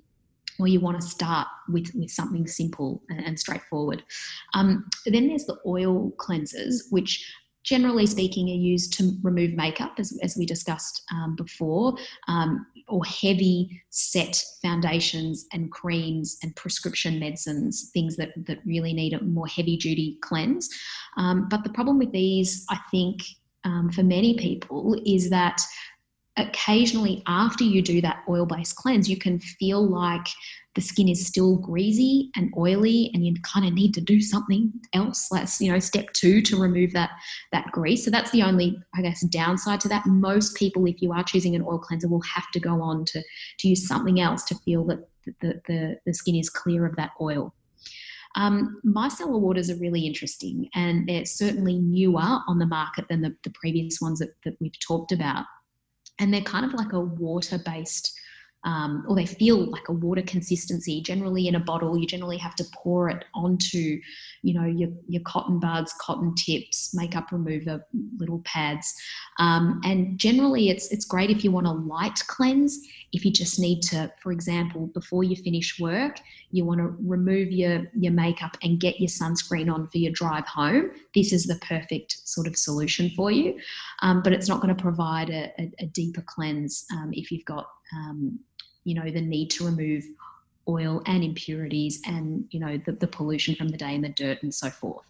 or 0.59 0.67
you 0.67 0.81
want 0.81 0.99
to 0.99 1.07
start 1.07 1.47
with, 1.69 1.89
with 1.95 2.11
something 2.11 2.45
simple 2.45 3.01
and, 3.09 3.25
and 3.25 3.39
straightforward. 3.39 4.03
Um, 4.53 4.85
then 5.05 5.29
there's 5.29 5.45
the 5.45 5.57
oil 5.65 6.11
cleansers, 6.17 6.81
which 6.89 7.33
generally 7.63 8.05
speaking 8.05 8.49
are 8.49 8.63
used 8.73 8.91
to 8.97 9.13
remove 9.23 9.53
makeup, 9.53 9.93
as, 9.97 10.17
as 10.21 10.35
we 10.35 10.45
discussed 10.45 11.03
um, 11.13 11.35
before, 11.35 11.95
um, 12.27 12.65
or 12.89 13.05
heavy 13.05 13.81
set 13.89 14.43
foundations 14.61 15.47
and 15.53 15.71
creams 15.71 16.37
and 16.43 16.53
prescription 16.57 17.19
medicines, 17.19 17.89
things 17.93 18.17
that, 18.17 18.31
that 18.45 18.59
really 18.65 18.93
need 18.93 19.13
a 19.13 19.23
more 19.23 19.47
heavy 19.47 19.77
duty 19.77 20.17
cleanse. 20.21 20.69
Um, 21.15 21.47
but 21.49 21.63
the 21.63 21.69
problem 21.69 21.97
with 21.97 22.11
these, 22.11 22.65
I 22.69 22.79
think, 22.91 23.21
um, 23.63 23.89
for 23.91 24.03
many 24.03 24.37
people 24.37 24.99
is 25.05 25.29
that 25.29 25.61
occasionally 26.37 27.23
after 27.27 27.63
you 27.63 27.81
do 27.81 28.01
that 28.01 28.23
oil 28.29 28.45
based 28.45 28.75
cleanse, 28.75 29.09
you 29.09 29.17
can 29.17 29.39
feel 29.39 29.85
like 29.85 30.27
the 30.75 30.81
skin 30.81 31.09
is 31.09 31.27
still 31.27 31.57
greasy 31.57 32.31
and 32.37 32.53
oily 32.57 33.11
and 33.13 33.25
you 33.25 33.33
kind 33.43 33.65
of 33.65 33.73
need 33.73 33.93
to 33.93 34.01
do 34.01 34.21
something 34.21 34.71
else. 34.93 35.27
That's 35.29 35.59
you 35.59 35.71
know 35.71 35.79
step 35.79 36.11
two 36.13 36.41
to 36.43 36.61
remove 36.61 36.93
that 36.93 37.11
that 37.51 37.71
grease. 37.71 38.05
So 38.05 38.11
that's 38.11 38.31
the 38.31 38.43
only 38.43 38.81
i 38.95 39.01
guess 39.01 39.21
downside 39.21 39.81
to 39.81 39.89
that. 39.89 40.05
Most 40.05 40.55
people 40.55 40.85
if 40.85 41.01
you 41.01 41.11
are 41.11 41.23
choosing 41.23 41.55
an 41.55 41.63
oil 41.63 41.79
cleanser 41.79 42.07
will 42.07 42.21
have 42.21 42.49
to 42.51 42.59
go 42.59 42.81
on 42.81 43.05
to 43.05 43.21
to 43.59 43.67
use 43.67 43.87
something 43.87 44.21
else 44.21 44.45
to 44.45 44.55
feel 44.55 44.85
that 44.85 45.07
the, 45.41 45.61
the, 45.67 45.97
the 46.05 46.13
skin 46.13 46.35
is 46.35 46.49
clear 46.49 46.85
of 46.85 46.95
that 46.95 47.11
oil. 47.19 47.53
Um, 48.35 48.79
micellar 48.85 49.39
waters 49.39 49.69
are 49.69 49.75
really 49.75 50.07
interesting 50.07 50.69
and 50.73 51.07
they're 51.07 51.25
certainly 51.25 51.79
newer 51.79 52.39
on 52.47 52.59
the 52.59 52.65
market 52.65 53.09
than 53.09 53.21
the, 53.21 53.35
the 53.43 53.51
previous 53.53 53.99
ones 53.99 54.19
that, 54.19 54.35
that 54.45 54.55
we've 54.61 54.79
talked 54.79 55.11
about 55.11 55.45
and 56.21 56.33
they're 56.33 56.41
kind 56.41 56.65
of 56.65 56.73
like 56.73 56.93
a 56.93 56.99
water 56.99 57.59
based 57.65 58.17
um, 58.63 59.03
or 59.07 59.15
they 59.15 59.25
feel 59.25 59.69
like 59.71 59.89
a 59.89 59.93
water 59.93 60.21
consistency. 60.21 61.01
Generally, 61.01 61.47
in 61.47 61.55
a 61.55 61.59
bottle, 61.59 61.97
you 61.97 62.05
generally 62.05 62.37
have 62.37 62.55
to 62.55 62.65
pour 62.73 63.09
it 63.09 63.25
onto, 63.33 63.99
you 64.43 64.53
know, 64.53 64.65
your, 64.65 64.89
your 65.07 65.21
cotton 65.23 65.59
buds, 65.59 65.93
cotton 65.99 66.35
tips, 66.35 66.93
makeup 66.93 67.31
remover, 67.31 67.85
little 68.17 68.41
pads, 68.45 68.93
um, 69.39 69.81
and 69.83 70.17
generally, 70.19 70.69
it's 70.69 70.91
it's 70.91 71.05
great 71.05 71.29
if 71.31 71.43
you 71.43 71.51
want 71.51 71.67
a 71.67 71.71
light 71.71 72.19
cleanse. 72.27 72.79
If 73.13 73.25
you 73.25 73.31
just 73.31 73.59
need 73.59 73.81
to, 73.83 74.11
for 74.21 74.31
example, 74.31 74.87
before 74.87 75.23
you 75.23 75.35
finish 75.35 75.79
work, 75.79 76.17
you 76.51 76.65
want 76.65 76.79
to 76.79 76.95
remove 77.05 77.51
your 77.51 77.83
your 77.93 78.13
makeup 78.13 78.57
and 78.63 78.79
get 78.79 78.99
your 78.99 79.09
sunscreen 79.09 79.73
on 79.73 79.87
for 79.87 79.97
your 79.97 80.11
drive 80.11 80.47
home. 80.47 80.91
This 81.13 81.33
is 81.33 81.45
the 81.45 81.55
perfect 81.55 82.27
sort 82.27 82.47
of 82.47 82.55
solution 82.55 83.09
for 83.15 83.31
you, 83.31 83.59
um, 84.01 84.21
but 84.21 84.33
it's 84.33 84.47
not 84.47 84.61
going 84.61 84.75
to 84.75 84.81
provide 84.81 85.29
a, 85.29 85.51
a, 85.59 85.71
a 85.79 85.85
deeper 85.87 86.21
cleanse 86.21 86.85
um, 86.93 87.09
if 87.13 87.31
you've 87.31 87.45
got 87.45 87.67
um, 87.93 88.39
you 88.83 88.95
know 88.95 89.09
the 89.09 89.21
need 89.21 89.49
to 89.51 89.65
remove 89.65 90.03
oil 90.67 91.01
and 91.05 91.23
impurities 91.23 92.01
and 92.05 92.45
you 92.51 92.59
know 92.59 92.79
the, 92.85 92.91
the 92.93 93.07
pollution 93.07 93.55
from 93.55 93.69
the 93.69 93.77
day 93.77 93.95
and 93.95 94.03
the 94.03 94.09
dirt 94.09 94.41
and 94.43 94.53
so 94.53 94.69
forth. 94.69 95.05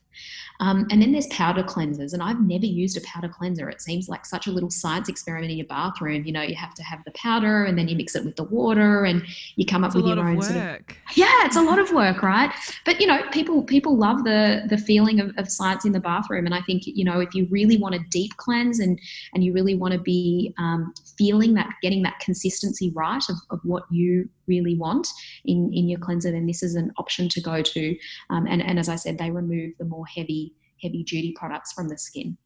Um, 0.60 0.86
and 0.92 1.02
then 1.02 1.14
there's 1.14 1.28
powder 1.28 1.64
cleansers 1.64 2.12
and 2.14 2.22
i've 2.22 2.42
never 2.42 2.66
used 2.66 2.98
a 2.98 3.02
powder 3.02 3.30
cleanser. 3.30 3.70
It 3.70 3.82
seems 3.82 4.10
like 4.10 4.26
such 4.26 4.46
a 4.46 4.52
little 4.52 4.70
science 4.70 5.08
experiment 5.08 5.52
in 5.52 5.58
your 5.58 5.68
bathroom. 5.68 6.26
You 6.26 6.34
know 6.34 6.42
you 6.42 6.56
have 6.56 6.74
to 6.76 6.84
have 6.84 7.02
the 7.06 7.12
powder 7.12 7.64
and 7.64 7.78
then 7.78 7.88
you 7.88 7.96
mix 7.96 8.16
it 8.16 8.26
with 8.26 8.36
the 8.36 8.44
water 8.44 9.06
and 9.06 9.24
you 9.56 9.66
come 9.66 9.84
up 9.86 9.90
It's 9.90 9.96
with 9.96 10.06
a 10.06 10.08
lot 10.10 10.18
your 10.18 10.28
own 10.28 10.36
work. 10.36 10.46
sort 10.46 10.58
of 10.58 11.18
yeah 11.18 11.46
it's 11.46 11.56
a 11.56 11.62
lot 11.62 11.80
of 11.80 11.92
work 11.94 12.22
right? 12.22 12.52
But 12.86 13.00
you 13.00 13.08
know 13.08 13.24
people 13.32 13.64
people 13.64 13.96
love 13.98 14.26
the 14.26 14.64
the 14.68 14.78
feeling 14.78 15.22
of, 15.22 15.32
of 15.38 15.50
science 15.50 15.86
in 15.86 15.94
the 15.94 16.00
bathroom 16.00 16.46
and 16.46 16.54
i 16.54 16.62
think 16.62 16.84
you 16.86 17.06
know 17.06 17.22
if 17.22 17.34
you 17.34 17.48
really 17.50 17.78
want 17.78 17.96
a 17.96 18.00
deep 18.10 18.36
cleanse 18.36 18.80
and 18.80 19.00
and 19.34 19.44
you 19.46 19.54
really 19.54 19.76
want 19.76 19.94
to 19.94 20.00
be 20.00 20.54
um, 20.58 20.94
feeling 21.18 21.54
that 21.54 21.70
getting 21.82 22.04
that 22.04 22.20
consistency 22.20 22.92
right 22.94 23.24
of, 23.30 23.38
of 23.50 23.60
what 23.64 23.84
you 23.90 24.28
really 24.54 24.76
want 24.78 25.08
in 25.46 25.72
in 25.74 25.90
your 25.90 26.00
cleanser 26.00 26.32
then 26.32 26.46
this 26.46 26.64
is 26.68 26.76
an 26.76 26.92
option 26.98 27.30
to 27.30 27.42
go 27.42 27.62
to 27.62 27.84
um, 28.30 28.46
and 28.48 28.62
and 28.62 28.78
as 28.84 28.90
i 28.90 28.98
said 29.04 29.18
they 29.18 29.32
remove 29.32 29.72
the 29.80 29.86
more 29.86 30.06
heavy 30.06 30.54
heavy 30.82 31.04
duty 31.04 31.34
products 31.40 31.72
from 31.72 31.88
the 31.88 31.98
skin 31.98 32.38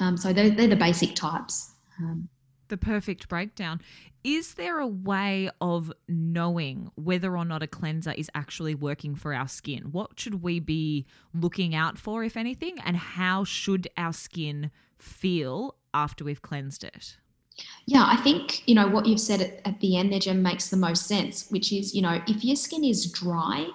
um, 0.00 0.16
so 0.16 0.32
they're, 0.32 0.50
they're 0.50 0.74
the 0.76 0.84
basic 0.88 1.14
types 1.14 1.72
um, 2.00 2.28
the 2.68 2.76
perfect 2.76 3.28
breakdown. 3.28 3.80
Is 4.24 4.54
there 4.54 4.78
a 4.78 4.86
way 4.86 5.50
of 5.60 5.92
knowing 6.06 6.90
whether 6.96 7.36
or 7.36 7.44
not 7.44 7.62
a 7.62 7.66
cleanser 7.66 8.12
is 8.12 8.30
actually 8.34 8.74
working 8.74 9.14
for 9.14 9.34
our 9.34 9.48
skin? 9.48 9.88
What 9.92 10.18
should 10.20 10.42
we 10.42 10.60
be 10.60 11.06
looking 11.34 11.74
out 11.74 11.98
for, 11.98 12.24
if 12.24 12.36
anything? 12.36 12.78
And 12.84 12.96
how 12.96 13.44
should 13.44 13.88
our 13.96 14.12
skin 14.12 14.70
feel 14.98 15.76
after 15.94 16.24
we've 16.24 16.42
cleansed 16.42 16.84
it? 16.84 17.16
Yeah, 17.86 18.04
I 18.06 18.16
think, 18.16 18.66
you 18.68 18.74
know, 18.74 18.86
what 18.86 19.06
you've 19.06 19.20
said 19.20 19.40
at, 19.40 19.60
at 19.64 19.80
the 19.80 19.96
end 19.96 20.12
there, 20.12 20.20
Jem, 20.20 20.42
makes 20.42 20.68
the 20.68 20.76
most 20.76 21.06
sense, 21.06 21.50
which 21.50 21.72
is, 21.72 21.94
you 21.94 22.02
know, 22.02 22.20
if 22.26 22.44
your 22.44 22.56
skin 22.56 22.84
is 22.84 23.10
dry, 23.10 23.68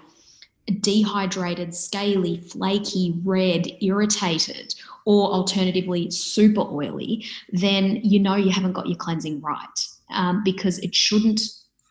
dehydrated, 0.81 1.73
scaly, 1.73 2.37
flaky, 2.37 3.19
red, 3.23 3.67
irritated, 3.81 4.73
or 5.05 5.31
alternatively 5.31 6.09
super 6.11 6.61
oily, 6.61 7.25
then 7.51 7.97
you 8.03 8.19
know 8.19 8.35
you 8.35 8.51
haven't 8.51 8.73
got 8.73 8.87
your 8.87 8.97
cleansing 8.97 9.41
right 9.41 9.87
um, 10.11 10.41
because 10.43 10.79
it 10.79 10.95
shouldn't, 10.95 11.41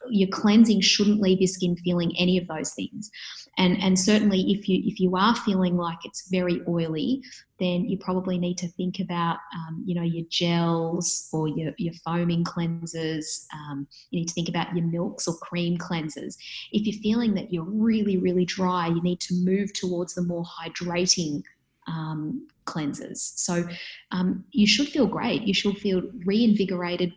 your 0.08 0.28
cleansing 0.28 0.80
shouldn't 0.80 1.20
leave 1.20 1.40
your 1.40 1.48
skin 1.48 1.76
feeling 1.76 2.12
any 2.18 2.38
of 2.38 2.46
those 2.48 2.72
things. 2.72 3.10
And, 3.58 3.80
and 3.82 3.98
certainly 3.98 4.52
if 4.52 4.68
you 4.68 4.82
if 4.84 4.98
you 4.98 5.14
are 5.16 5.36
feeling 5.36 5.76
like 5.76 5.98
it's 6.04 6.28
very 6.30 6.62
oily, 6.66 7.22
then 7.58 7.84
you 7.84 7.98
probably 7.98 8.38
need 8.38 8.56
to 8.58 8.68
think 8.68 8.98
about 8.98 9.36
um, 9.54 9.82
you 9.84 9.94
know 9.94 10.02
your 10.02 10.24
gels 10.30 11.28
or 11.32 11.48
your, 11.48 11.72
your 11.76 11.92
foaming 12.04 12.44
cleansers. 12.44 13.46
Um, 13.52 13.86
you 14.10 14.20
need 14.20 14.28
to 14.28 14.34
think 14.34 14.48
about 14.48 14.74
your 14.74 14.86
milks 14.86 15.28
or 15.28 15.34
cream 15.34 15.76
cleansers. 15.76 16.36
If 16.72 16.86
you're 16.86 17.02
feeling 17.02 17.34
that 17.34 17.52
you're 17.52 17.64
really 17.64 18.16
really 18.16 18.46
dry, 18.46 18.88
you 18.88 19.02
need 19.02 19.20
to 19.20 19.34
move 19.34 19.72
towards 19.74 20.14
the 20.14 20.22
more 20.22 20.44
hydrating 20.44 21.42
um, 21.86 22.46
cleansers. 22.64 23.18
So 23.36 23.66
um, 24.12 24.44
you 24.52 24.66
should 24.66 24.88
feel 24.88 25.06
great. 25.06 25.42
You 25.42 25.54
should 25.54 25.78
feel 25.78 26.02
reinvigorated, 26.24 27.12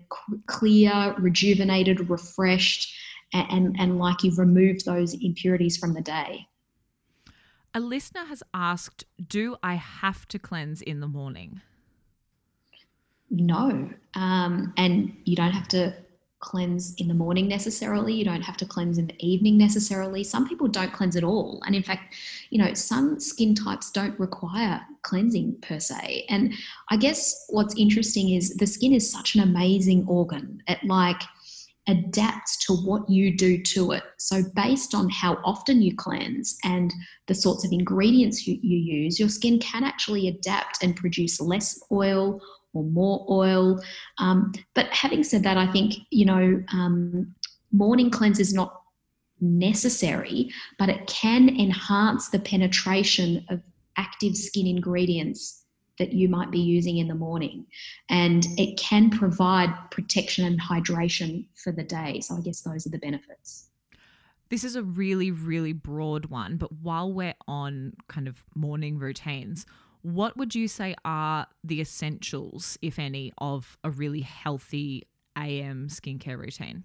clear, 0.48 1.16
rejuvenated, 1.20 2.10
refreshed, 2.10 2.95
and, 3.34 3.48
and, 3.50 3.76
and 3.80 4.00
like 4.00 4.24
you've 4.24 4.40
removed 4.40 4.86
those 4.86 5.14
impurities 5.14 5.78
from 5.78 5.94
the 5.94 6.02
day. 6.02 6.48
A 7.74 7.80
listener 7.80 8.26
has 8.26 8.42
asked, 8.54 9.04
Do 9.28 9.58
I 9.62 9.76
have 9.76 10.28
to 10.30 10.40
cleanse 10.40 10.82
in 10.82 11.02
the 11.02 11.08
morning? 11.08 11.62
No. 13.30 13.90
Um, 14.14 14.74
and 14.78 15.16
you 15.26 15.36
don't 15.36 15.52
have 15.52 15.68
to 15.70 15.94
cleanse 16.40 16.94
in 16.96 17.08
the 17.08 17.14
morning 17.14 17.48
necessarily. 17.48 18.14
You 18.14 18.24
don't 18.24 18.44
have 18.44 18.56
to 18.58 18.66
cleanse 18.66 18.98
in 18.98 19.08
the 19.08 19.28
evening 19.28 19.58
necessarily. 19.58 20.24
Some 20.24 20.48
people 20.48 20.68
don't 20.68 20.94
cleanse 20.94 21.16
at 21.16 21.24
all. 21.24 21.62
And 21.66 21.76
in 21.76 21.82
fact, 21.82 22.16
you 22.52 22.64
know, 22.64 22.74
some 22.76 23.20
skin 23.20 23.56
types 23.56 23.92
don't 23.92 24.18
require 24.20 24.80
cleansing 25.02 25.58
per 25.62 25.80
se. 25.80 26.26
And 26.30 26.54
I 26.90 26.98
guess 26.98 27.46
what's 27.50 27.76
interesting 27.76 28.30
is 28.30 28.56
the 28.56 28.68
skin 28.68 28.94
is 28.94 29.12
such 29.12 29.36
an 29.36 29.42
amazing 29.42 30.06
organ. 30.08 30.62
It 30.68 30.78
like 30.84 31.22
adapts 31.88 32.58
to 32.66 32.74
what 32.74 33.08
you 33.10 33.36
do 33.36 33.62
to 33.62 33.92
it. 33.92 34.04
So, 34.18 34.42
based 34.56 34.96
on 34.96 35.10
how 35.10 35.38
often 35.44 35.82
you 35.82 35.96
cleanse 35.96 36.58
and 36.64 36.94
the 37.28 37.36
sorts 37.36 37.66
of 37.66 37.72
ingredients 37.72 38.48
you, 38.48 38.58
you 38.62 38.78
use, 38.78 39.20
your 39.20 39.30
skin 39.30 39.60
can 39.60 39.84
actually 39.84 40.28
adapt 40.28 40.84
and 40.84 40.96
produce 40.96 41.40
less 41.40 41.80
oil 41.92 42.42
or 42.74 42.84
more 42.84 43.26
oil. 43.30 43.80
Um, 44.18 44.52
but 44.74 44.88
having 44.88 45.24
said 45.24 45.44
that, 45.44 45.58
I 45.58 45.72
think, 45.72 45.96
you 46.10 46.26
know, 46.26 46.64
um, 46.74 47.34
morning 47.72 48.10
cleanse 48.10 48.40
is 48.40 48.54
not 48.54 48.82
necessary, 49.42 50.50
but 50.80 50.90
it 50.90 51.08
can 51.08 51.50
enhance 51.50 52.30
the 52.30 52.40
penetration 52.40 53.46
of 53.50 53.62
active 53.98 54.36
skin 54.36 54.68
ingredients 54.68 55.65
that 56.00 56.14
you 56.14 56.30
might 56.30 56.52
be 56.52 56.60
using 56.60 56.98
in 56.98 57.08
the 57.08 57.16
morning. 57.16 57.66
And 58.10 58.46
it 58.58 58.78
can 58.78 59.10
provide 59.10 59.74
protection 59.92 60.46
and 60.46 60.60
hydration 60.60 61.48
for 61.56 61.72
the 61.72 61.84
day. 61.84 62.20
So 62.22 62.38
I 62.38 62.42
guess 62.42 62.62
those 62.62 62.86
are 62.86 62.92
the 62.92 63.00
benefits. 63.00 63.70
This 64.50 64.64
is 64.64 64.76
a 64.76 64.84
really, 64.84 65.32
really 65.32 65.74
broad 65.74 66.28
one, 66.28 66.58
but 66.58 66.72
while 66.72 67.12
we're 67.12 67.34
on 67.48 67.94
kind 68.08 68.28
of 68.28 68.44
morning 68.54 69.00
routines, 69.00 69.66
what 70.04 70.38
would 70.38 70.54
you 70.54 70.68
say 70.68 70.94
are 71.04 71.48
the 71.64 71.82
essentials, 71.82 72.78
if 72.82 73.00
any, 73.00 73.34
of 73.40 73.76
a 73.84 73.90
really 73.90 74.22
healthy 74.22 75.08
AM 75.36 75.88
skincare 75.90 76.38
routine? 76.38 76.84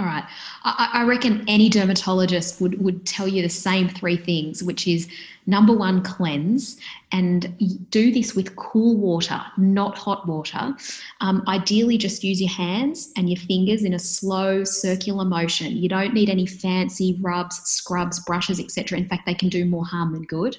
All 0.00 0.06
right. 0.06 0.24
I, 0.64 0.88
I, 0.94 1.04
reckon 1.04 1.44
any 1.46 1.68
dermatologist 1.68 2.58
would, 2.58 2.82
would 2.82 3.04
tell 3.04 3.28
you 3.28 3.42
the 3.42 3.50
same 3.50 3.86
three 3.86 4.16
things, 4.16 4.62
which 4.62 4.88
is 4.88 5.06
number 5.44 5.74
one, 5.74 6.02
cleanse, 6.02 6.78
and 7.12 7.54
do 7.90 8.10
this 8.10 8.34
with 8.34 8.56
cool 8.56 8.96
water, 8.96 9.42
not 9.58 9.98
hot 9.98 10.26
water. 10.26 10.74
Um, 11.20 11.44
ideally, 11.46 11.98
just 11.98 12.24
use 12.24 12.40
your 12.40 12.48
hands 12.48 13.12
and 13.14 13.28
your 13.28 13.36
fingers 13.40 13.84
in 13.84 13.92
a 13.92 13.98
slow 13.98 14.64
circular 14.64 15.26
motion. 15.26 15.76
You 15.76 15.90
don't 15.90 16.14
need 16.14 16.30
any 16.30 16.46
fancy 16.46 17.18
rubs, 17.20 17.56
scrubs, 17.56 18.20
brushes, 18.20 18.58
etc. 18.58 18.96
In 18.96 19.06
fact, 19.06 19.26
they 19.26 19.34
can 19.34 19.50
do 19.50 19.66
more 19.66 19.84
harm 19.84 20.14
than 20.14 20.22
good. 20.22 20.56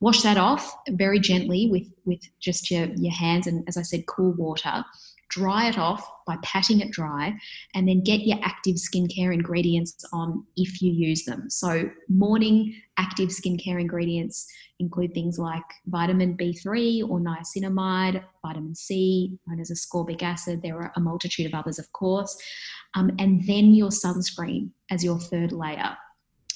Wash 0.00 0.22
that 0.22 0.38
off 0.38 0.76
very 0.88 1.20
gently 1.20 1.68
with, 1.70 1.86
with 2.04 2.22
just 2.40 2.68
your, 2.68 2.86
your 2.96 3.12
hands 3.12 3.46
and, 3.46 3.62
as 3.68 3.76
I 3.76 3.82
said, 3.82 4.06
cool 4.06 4.32
water 4.32 4.84
dry 5.32 5.68
it 5.68 5.78
off 5.78 6.06
by 6.26 6.36
patting 6.44 6.80
it 6.80 6.90
dry, 6.90 7.34
and 7.74 7.88
then 7.88 8.02
get 8.04 8.20
your 8.20 8.38
active 8.42 8.76
skincare 8.76 9.32
ingredients 9.32 10.04
on 10.12 10.44
if 10.56 10.80
you 10.80 10.92
use 10.92 11.24
them. 11.24 11.48
So, 11.48 11.90
morning 12.08 12.74
active 12.98 13.30
skincare 13.30 13.80
ingredients 13.80 14.46
include 14.78 15.14
things 15.14 15.38
like 15.38 15.64
vitamin 15.86 16.36
B3 16.36 17.08
or 17.08 17.18
niacinamide, 17.18 18.22
vitamin 18.44 18.74
C, 18.74 19.38
known 19.46 19.60
as 19.60 19.70
ascorbic 19.70 20.22
acid. 20.22 20.60
There 20.62 20.76
are 20.76 20.92
a 20.96 21.00
multitude 21.00 21.46
of 21.46 21.54
others, 21.54 21.78
of 21.78 21.90
course. 21.92 22.36
Um, 22.94 23.10
and 23.18 23.46
then 23.46 23.74
your 23.74 23.88
sunscreen 23.88 24.70
as 24.90 25.02
your 25.02 25.18
third 25.18 25.52
layer. 25.52 25.96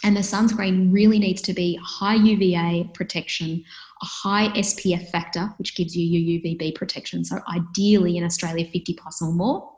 And 0.04 0.16
the 0.16 0.20
sunscreen 0.20 0.92
really 0.92 1.18
needs 1.18 1.40
to 1.42 1.54
be 1.54 1.80
high 1.82 2.16
UVA 2.16 2.90
protection, 2.94 3.64
a 4.02 4.06
high 4.06 4.48
SPF 4.48 5.08
factor, 5.10 5.52
which 5.58 5.76
gives 5.76 5.96
you 5.96 6.04
your 6.04 6.40
UVB 6.40 6.74
protection. 6.74 7.24
So, 7.24 7.38
ideally 7.48 8.16
in 8.16 8.24
Australia, 8.24 8.66
50 8.70 8.94
plus 8.94 9.22
or 9.22 9.32
more. 9.32 9.72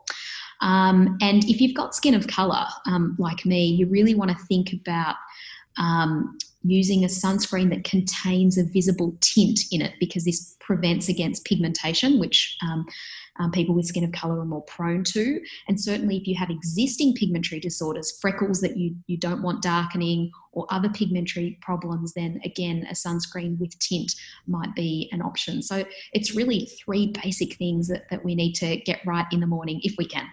Um, 0.61 1.17
and 1.21 1.43
if 1.45 1.61
you've 1.61 1.75
got 1.75 1.95
skin 1.95 2.13
of 2.13 2.27
color 2.27 2.65
um, 2.85 3.15
like 3.17 3.45
me, 3.45 3.65
you 3.65 3.87
really 3.87 4.15
want 4.15 4.31
to 4.31 4.45
think 4.45 4.73
about 4.73 5.15
um, 5.77 6.37
using 6.63 7.05
a 7.05 7.07
sunscreen 7.07 7.69
that 7.69 7.85
contains 7.85 8.57
a 8.57 8.65
visible 8.65 9.15
tint 9.21 9.59
in 9.71 9.81
it 9.81 9.93
because 9.99 10.25
this 10.25 10.57
prevents 10.59 11.07
against 11.07 11.45
pigmentation, 11.45 12.19
which 12.19 12.57
um, 13.39 13.51
people 13.51 13.73
with 13.73 13.85
skin 13.85 14.03
of 14.03 14.11
color 14.11 14.39
are 14.39 14.45
more 14.45 14.63
prone 14.63 15.03
to. 15.05 15.39
And 15.67 15.79
certainly, 15.79 16.17
if 16.17 16.27
you 16.27 16.35
have 16.37 16.49
existing 16.49 17.13
pigmentary 17.15 17.59
disorders, 17.59 18.17
freckles 18.21 18.61
that 18.61 18.77
you, 18.77 18.95
you 19.07 19.17
don't 19.17 19.41
want 19.41 19.61
darkening, 19.61 20.31
or 20.51 20.65
other 20.69 20.89
pigmentary 20.89 21.57
problems, 21.61 22.13
then 22.13 22.41
again, 22.43 22.85
a 22.89 22.93
sunscreen 22.93 23.57
with 23.59 23.77
tint 23.79 24.13
might 24.47 24.73
be 24.75 25.09
an 25.11 25.21
option. 25.21 25.61
So, 25.61 25.85
it's 26.13 26.35
really 26.35 26.69
three 26.83 27.13
basic 27.23 27.55
things 27.55 27.87
that, 27.87 28.09
that 28.11 28.23
we 28.23 28.35
need 28.35 28.53
to 28.55 28.77
get 28.77 28.99
right 29.05 29.25
in 29.31 29.39
the 29.39 29.47
morning 29.47 29.79
if 29.83 29.95
we 29.97 30.05
can. 30.05 30.27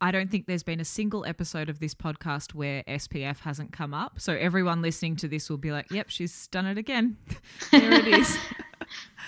I 0.00 0.10
don't 0.10 0.30
think 0.30 0.46
there's 0.46 0.62
been 0.62 0.80
a 0.80 0.84
single 0.84 1.24
episode 1.24 1.70
of 1.70 1.80
this 1.80 1.94
podcast 1.94 2.52
where 2.52 2.82
SPF 2.86 3.40
hasn't 3.40 3.72
come 3.72 3.94
up. 3.94 4.20
So 4.20 4.34
everyone 4.34 4.82
listening 4.82 5.16
to 5.16 5.28
this 5.28 5.48
will 5.48 5.56
be 5.56 5.72
like, 5.72 5.90
yep, 5.90 6.10
she's 6.10 6.48
done 6.48 6.66
it 6.66 6.76
again. 6.76 7.16
there 7.72 7.92
it 7.92 8.06
is. 8.06 8.38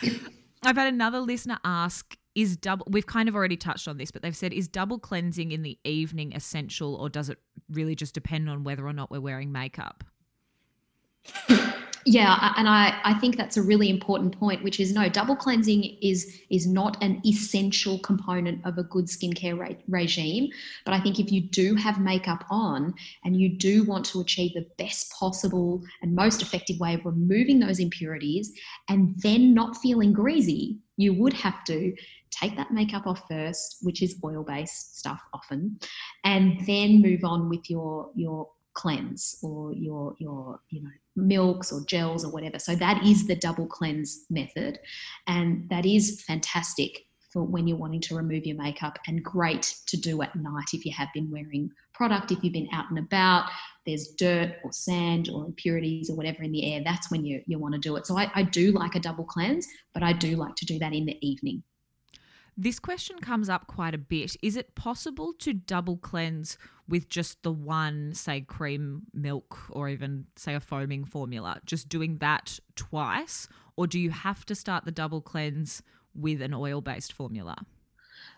I've 0.63 0.77
had 0.77 0.93
another 0.93 1.21
listener 1.21 1.59
ask 1.65 2.17
is 2.41 2.57
double 2.57 2.87
we've 2.89 3.07
kind 3.07 3.29
of 3.29 3.35
already 3.35 3.57
touched 3.57 3.89
on 3.89 3.99
this 3.99 4.11
but 4.11 4.23
they've 4.23 4.37
said 4.37 4.53
is 4.53 4.69
double 4.69 4.99
cleansing 4.99 5.51
in 5.51 5.63
the 5.63 5.77
evening 5.85 6.33
essential 6.35 6.95
or 6.95 7.09
does 7.09 7.29
it 7.29 7.39
really 7.69 7.97
just 7.97 8.15
depend 8.15 8.49
on 8.49 8.63
whether 8.63 8.87
or 8.87 8.93
not 8.93 9.11
we're 9.11 9.21
wearing 9.21 9.51
makeup 9.51 10.05
yeah 12.09 12.55
and 12.57 12.67
i 12.69 12.99
i 13.05 13.13
think 13.13 13.37
that's 13.37 13.59
a 13.59 13.63
really 13.63 13.91
important 13.91 14.37
point 14.39 14.65
which 14.65 14.81
is 14.81 14.93
no 14.95 15.11
double 15.11 15.37
cleansing 15.37 15.85
is 16.01 16.41
is 16.49 16.67
not 16.67 16.97
an 17.03 17.21
essential 17.27 17.99
component 17.99 18.65
of 18.65 18.79
a 18.79 18.83
good 18.85 19.05
skincare 19.07 19.59
re- 19.59 19.77
regime. 19.89 20.49
But 20.87 20.95
i 20.95 21.01
think 21.01 21.21
if 21.21 21.31
you 21.31 21.43
do 21.43 21.75
have 21.75 22.01
makeup 22.01 22.45
on 22.51 22.95
and 23.25 23.39
you 23.39 23.59
do 23.59 23.85
want 23.85 24.07
to 24.07 24.21
achieve 24.21 24.55
the 24.55 24.67
best 24.79 25.13
possible 25.13 25.83
and 26.01 26.15
most 26.15 26.41
effective 26.41 26.81
way 26.81 26.95
of 26.95 27.05
removing 27.05 27.61
those 27.61 27.79
impurities 27.79 28.53
and 28.89 29.15
then 29.19 29.53
not 29.53 29.77
feeling 29.77 30.15
greasy 30.15 30.79
you 30.97 31.13
would 31.13 31.35
have 31.35 31.63
to 31.65 31.95
take 32.31 32.57
that 32.57 32.71
makeup 32.71 33.07
off 33.07 33.23
first, 33.29 33.79
which 33.83 34.03
is 34.03 34.19
oil 34.23 34.45
based 34.45 34.99
stuff 34.99 35.21
often, 35.33 35.79
and 36.25 36.61
then 36.67 37.01
move 37.01 37.25
on 37.25 37.49
with 37.49 37.71
your 37.71 38.11
your 38.15 38.49
cleanse 38.79 39.37
or 39.43 39.75
your 39.75 40.15
your 40.19 40.61
you 40.71 40.81
know 40.83 40.91
milks 41.17 41.73
or 41.73 41.85
gels 41.85 42.25
or 42.25 42.31
whatever. 42.31 42.61
So 42.61 42.77
that 42.77 43.05
is 43.05 43.27
the 43.27 43.35
double 43.35 43.67
cleanse 43.67 44.25
method, 44.31 44.79
and 45.27 45.69
that 45.69 45.85
is 45.85 46.23
fantastic 46.23 47.05
for 47.33 47.43
when 47.43 47.67
you're 47.67 47.77
wanting 47.77 48.01
to 48.01 48.15
remove 48.15 48.47
your 48.47 48.57
makeup 48.57 48.99
and 49.07 49.23
great 49.23 49.75
to 49.87 49.97
do 49.97 50.23
at 50.23 50.35
night 50.35 50.71
if 50.73 50.87
you 50.87 50.93
have 50.97 51.09
been 51.13 51.31
wearing 51.31 51.71
product 51.93 52.33
if 52.33 52.43
you've 52.43 52.55
been 52.55 52.69
out 52.73 52.87
and 52.89 52.99
about 52.99 53.51
there's 53.85 54.15
dirt 54.17 54.55
or 54.65 54.73
sand 54.73 55.29
or 55.29 55.45
impurities 55.45 56.09
or 56.09 56.17
whatever 56.17 56.43
in 56.43 56.53
the 56.53 56.73
air 56.73 56.81
that's 56.83 57.11
when 57.11 57.27
you, 57.27 57.43
you 57.47 57.59
want 57.59 57.75
to 57.75 57.81
do 57.81 57.97
it. 57.97 58.07
So 58.07 58.17
I, 58.17 58.31
I 58.35 58.45
do 58.45 58.73
like 58.73 58.95
a 58.95 59.01
double 59.01 59.25
cleanse 59.25 59.69
but 59.93 60.03
i 60.03 60.15
do 60.15 60.37
like 60.37 60.55
to 60.57 60.65
do 60.65 60.79
that 60.79 60.95
in 60.95 61.05
the 61.05 61.19
evening 61.21 61.63
this 62.61 62.81
question 62.81 63.21
comes 63.21 63.49
up 63.49 63.69
quite 63.69 63.95
a 63.95 63.99
bit. 63.99 64.37
Is 64.43 64.57
it 64.57 64.75
possible 64.75 65.33
to 65.39 65.53
double 65.53 65.97
cleanse 65.97 66.59
with 66.89 67.09
just 67.09 67.45
the 67.45 67.53
one, 67.53 68.13
say, 68.15 68.41
cream 68.41 69.03
milk 69.15 69.57
or 69.71 69.89
even, 69.89 70.27
say, 70.35 70.57
a 70.57 70.61
foaming 70.61 71.05
formula? 71.05 71.61
Just 71.65 71.89
doing 71.89 72.19
that 72.19 72.59
twice? 72.75 73.47
Or 73.77 73.87
do 73.87 74.01
you 74.01 74.11
have 74.11 74.45
to 74.47 74.57
start 74.57 74.85
the 74.85 74.91
double 74.91 75.21
cleanse 75.21 75.85
with 76.17 76.43
an 76.43 76.53
oil 76.53 76.81
based 76.81 77.13
formula? 77.13 77.59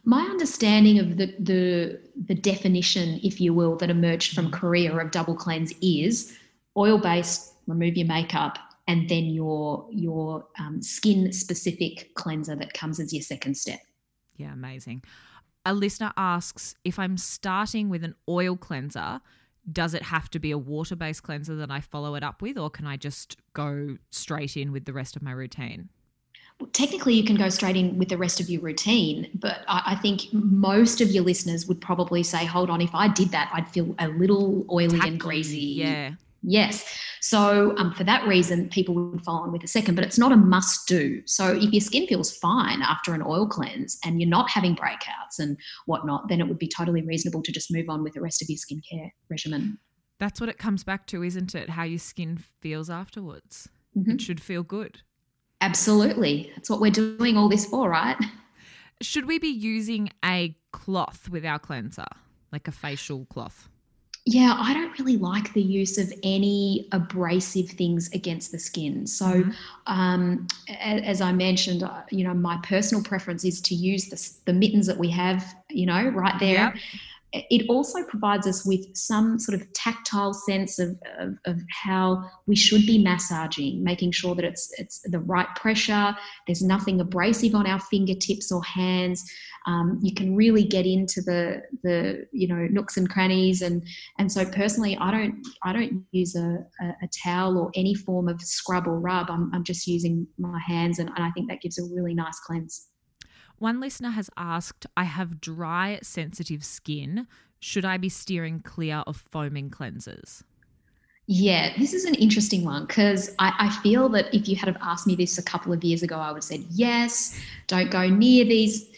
My 0.04 0.20
understanding 0.20 0.98
of 0.98 1.16
the, 1.16 1.35
the, 1.38 2.00
the 2.26 2.35
definition, 2.35 3.20
if 3.22 3.40
you 3.40 3.54
will, 3.54 3.76
that 3.76 3.88
emerged 3.88 4.35
from 4.35 4.50
Korea 4.50 4.94
of 4.94 5.11
double 5.11 5.35
cleanse 5.35 5.72
is 5.80 6.37
oil 6.76 6.98
based, 6.98 7.54
remove 7.66 7.96
your 7.96 8.06
makeup, 8.06 8.59
and 8.87 9.09
then 9.09 9.26
your 9.26 9.87
your 9.90 10.44
um, 10.59 10.83
skin 10.83 11.33
specific 11.33 12.12
cleanser 12.14 12.56
that 12.56 12.74
comes 12.74 12.98
as 12.98 13.12
your 13.12 13.22
second 13.22 13.56
step. 13.56 13.80
Yeah, 14.40 14.53
amazing. 14.53 15.03
A 15.66 15.74
listener 15.74 16.12
asks 16.16 16.74
if 16.85 16.98
I'm 16.98 17.18
starting 17.18 17.90
with 17.90 18.03
an 18.03 18.14
oil 18.29 18.57
cleanser, 18.57 19.20
does 19.70 19.92
it 19.92 20.05
have 20.05 20.31
to 20.31 20.38
be 20.38 20.50
a 20.50 20.59
water 20.59 20.96
based 20.96 21.22
cleanser 21.22 21.55
that 21.57 21.70
I 21.70 21.81
follow 21.81 22.14
it 22.14 22.22
up 22.22 22.40
with, 22.40 22.57
or 22.57 22.70
can 22.70 22.87
I 22.87 22.96
just 22.96 23.37
go 23.53 23.98
straight 24.11 24.57
in 24.57 24.72
with 24.72 24.87
the 24.87 24.94
rest 24.94 25.16
of 25.16 25.22
my 25.22 25.33
routine? 25.33 25.90
Well, 26.59 26.70
technically, 26.72 27.14
you 27.14 27.24
can 27.24 27.37
go 27.37 27.48
straight 27.48 27.76
in 27.76 27.98
with 27.98 28.09
the 28.09 28.18
rest 28.18 28.40
of 28.40 28.48
your 28.48 28.62
routine, 28.62 29.29
but 29.35 29.64
I, 29.68 29.83
I, 29.87 29.94
think 29.96 30.24
most 30.33 31.00
of 31.00 31.11
your 31.11 31.24
listeners 31.24 31.66
would 31.66 31.81
probably 31.81 32.22
say, 32.22 32.44
hold 32.44 32.68
on, 32.68 32.83
if 32.83 32.94
I 32.94 33.09
did 33.09 33.31
that, 33.31 33.50
I'd 33.53 33.68
feel 33.68 33.94
a 33.98 34.09
little 34.09 34.66
oily 34.70 35.00
and 35.03 35.18
greasy. 35.18 35.59
Yeah. 35.59 36.12
Yes. 36.42 36.85
So 37.20 37.76
um, 37.76 37.92
for 37.94 38.05
that 38.05 38.26
reason, 38.26 38.68
people 38.70 38.94
would 38.94 39.22
follow 39.22 39.42
on 39.42 39.53
with 39.53 39.62
a 39.62 39.68
second, 39.68 39.94
but 39.94 40.05
it's 40.05 40.18
not 40.18 40.33
a 40.33 40.37
must 40.37 40.88
do. 40.88 41.22
So 41.26 41.55
if 41.55 41.70
your 41.72 41.81
skin 41.81 42.07
feels 42.07 42.37
fine 42.37 42.83
after 42.83 43.12
an 43.12 43.22
oil 43.22 43.46
cleanse 43.46 43.98
and 44.05 44.20
you're 44.20 44.31
not 44.31 44.48
having 44.48 44.74
breakouts 44.74 45.38
and 45.38 45.59
whatnot, 45.87 46.29
then 46.29 46.40
it 46.40 46.48
would 46.48 46.59
be 46.59 46.68
totally 46.68 47.03
reasonable 47.03 47.42
to 47.42 47.53
just 47.53 47.72
move 47.72 47.88
on 47.88 48.03
with 48.03 48.14
the 48.14 48.20
rest 48.20 48.40
of 48.42 48.48
your 48.48 48.59
skincare 48.59 49.11
regimen. 49.29 49.79
That's 50.18 50.40
what 50.40 50.50
it 50.50 50.59
comes 50.59 50.85
back 50.85 51.07
to, 51.09 51.22
isn't 51.22 51.55
it? 51.55 51.70
How 51.70 51.85
your 51.85 51.98
skin 51.98 52.38
feels 52.61 52.90
afterwards. 52.90 53.68
Mm-hmm. 53.96 54.12
It 54.12 54.20
should 54.20 54.42
feel 54.42 54.62
good. 54.62 55.00
Absolutely. 55.62 56.50
That's 56.55 56.68
what 56.68 56.81
we're 56.81 56.90
doing 56.90 57.37
all 57.37 57.48
this 57.48 57.66
for, 57.66 57.88
right? 57.88 58.16
Should 59.03 59.26
we 59.26 59.38
be 59.38 59.48
using 59.48 60.11
a 60.22 60.57
cloth 60.72 61.31
with 61.31 61.44
our 61.44 61.59
cleanser, 61.59 62.07
like 62.53 62.68
a 62.68 62.72
facial 62.72 63.24
cloth? 63.26 63.69
Yeah, 64.31 64.55
I 64.57 64.75
don't 64.75 64.97
really 64.97 65.16
like 65.16 65.53
the 65.55 65.62
use 65.62 65.99
of 65.99 66.12
any 66.23 66.87
abrasive 66.93 67.71
things 67.71 68.09
against 68.12 68.53
the 68.53 68.61
skin. 68.61 69.05
So, 69.05 69.27
mm-hmm. 69.27 69.51
um, 69.87 70.47
as 70.79 71.21
I 71.21 71.33
mentioned, 71.33 71.83
uh, 71.83 72.03
you 72.11 72.23
know, 72.23 72.33
my 72.33 72.57
personal 72.62 73.03
preference 73.03 73.45
is 73.45 73.61
to 73.62 73.75
use 73.75 74.09
the, 74.09 74.53
the 74.53 74.57
mittens 74.57 74.87
that 74.87 74.99
we 74.99 75.11
have, 75.11 75.53
you 75.69 75.85
know, 75.85 76.11
right 76.11 76.38
there. 76.38 76.73
Yep 76.75 76.77
it 77.33 77.66
also 77.69 78.03
provides 78.05 78.47
us 78.47 78.66
with 78.66 78.85
some 78.97 79.38
sort 79.38 79.61
of 79.61 79.73
tactile 79.73 80.35
sense 80.35 80.79
of, 80.79 80.99
of, 81.19 81.35
of, 81.45 81.61
how 81.85 82.25
we 82.47 82.57
should 82.57 82.85
be 82.87 83.03
massaging, 83.03 83.85
making 83.85 84.11
sure 84.11 84.35
that 84.35 84.45
it's 84.45 84.71
it's 84.79 85.01
the 85.05 85.21
right 85.21 85.47
pressure. 85.55 86.16
There's 86.47 86.62
nothing 86.62 87.01
abrasive 87.01 87.55
on 87.55 87.66
our 87.66 87.79
fingertips 87.79 88.51
or 88.51 88.64
hands. 88.64 89.23
Um, 89.66 90.01
you 90.03 90.12
can 90.12 90.35
really 90.35 90.64
get 90.64 90.87
into 90.87 91.21
the 91.21 91.62
the 91.85 92.27
you 92.33 92.49
know 92.49 92.66
nooks 92.71 92.97
and 92.97 93.09
crannies, 93.09 93.62
and 93.62 93.87
and 94.19 94.31
so 94.31 94.45
personally, 94.45 94.97
I 94.99 95.11
don't 95.11 95.47
I 95.62 95.73
don't 95.73 96.05
use 96.11 96.35
a, 96.35 96.59
a, 96.81 96.87
a 97.03 97.09
towel 97.25 97.59
or 97.59 97.71
any 97.77 97.95
form 97.95 98.29
of 98.29 98.40
scrub 98.43 98.88
or 98.88 98.99
rub. 98.99 99.31
I'm, 99.31 99.51
I'm 99.55 99.64
just 99.64 99.87
using 99.87 100.27
my 100.38 100.59
hands, 100.66 100.99
and, 100.99 101.11
and 101.11 101.25
I 101.25 101.31
think 101.31 101.49
that 101.49 101.61
gives 101.61 101.79
a 101.79 101.85
really 101.95 102.14
nice 102.14 102.40
cleanse. 102.40 102.89
One 103.61 103.79
listener 103.79 104.09
has 104.12 104.31
asked, 104.38 104.87
I 104.96 105.05
have 105.05 105.38
dry, 105.38 105.99
sensitive 106.03 106.64
skin. 106.64 107.27
Should 107.61 107.85
I 107.85 107.99
be 107.99 108.09
steering 108.09 108.61
clear 108.61 109.05
of 109.07 109.18
foaming 109.18 109.68
cleansers? 109.68 110.42
Yeah, 111.27 111.77
this 111.79 111.92
is 111.92 112.07
an 112.07 112.14
interesting 112.14 112.64
one 112.64 112.87
because 112.87 113.35
I, 113.38 113.53
I, 113.59 113.83
feel 113.83 114.09
that 114.09 114.35
if 114.35 114.49
you 114.49 114.57
had 114.57 114.66
have 114.66 114.79
asked 114.81 115.07
me 115.07 115.14
this 115.14 115.37
a 115.37 115.42
couple 115.42 115.75
of 115.75 115.85
years 115.85 116.03
ago, 116.03 116.16
I 116.16 116.29
would 116.29 116.38
have 116.38 116.44
said 116.44 116.64
yes, 116.70 117.38
don't 117.66 117.90
go 117.90 118.09
near 118.09 118.46
these 118.46 118.89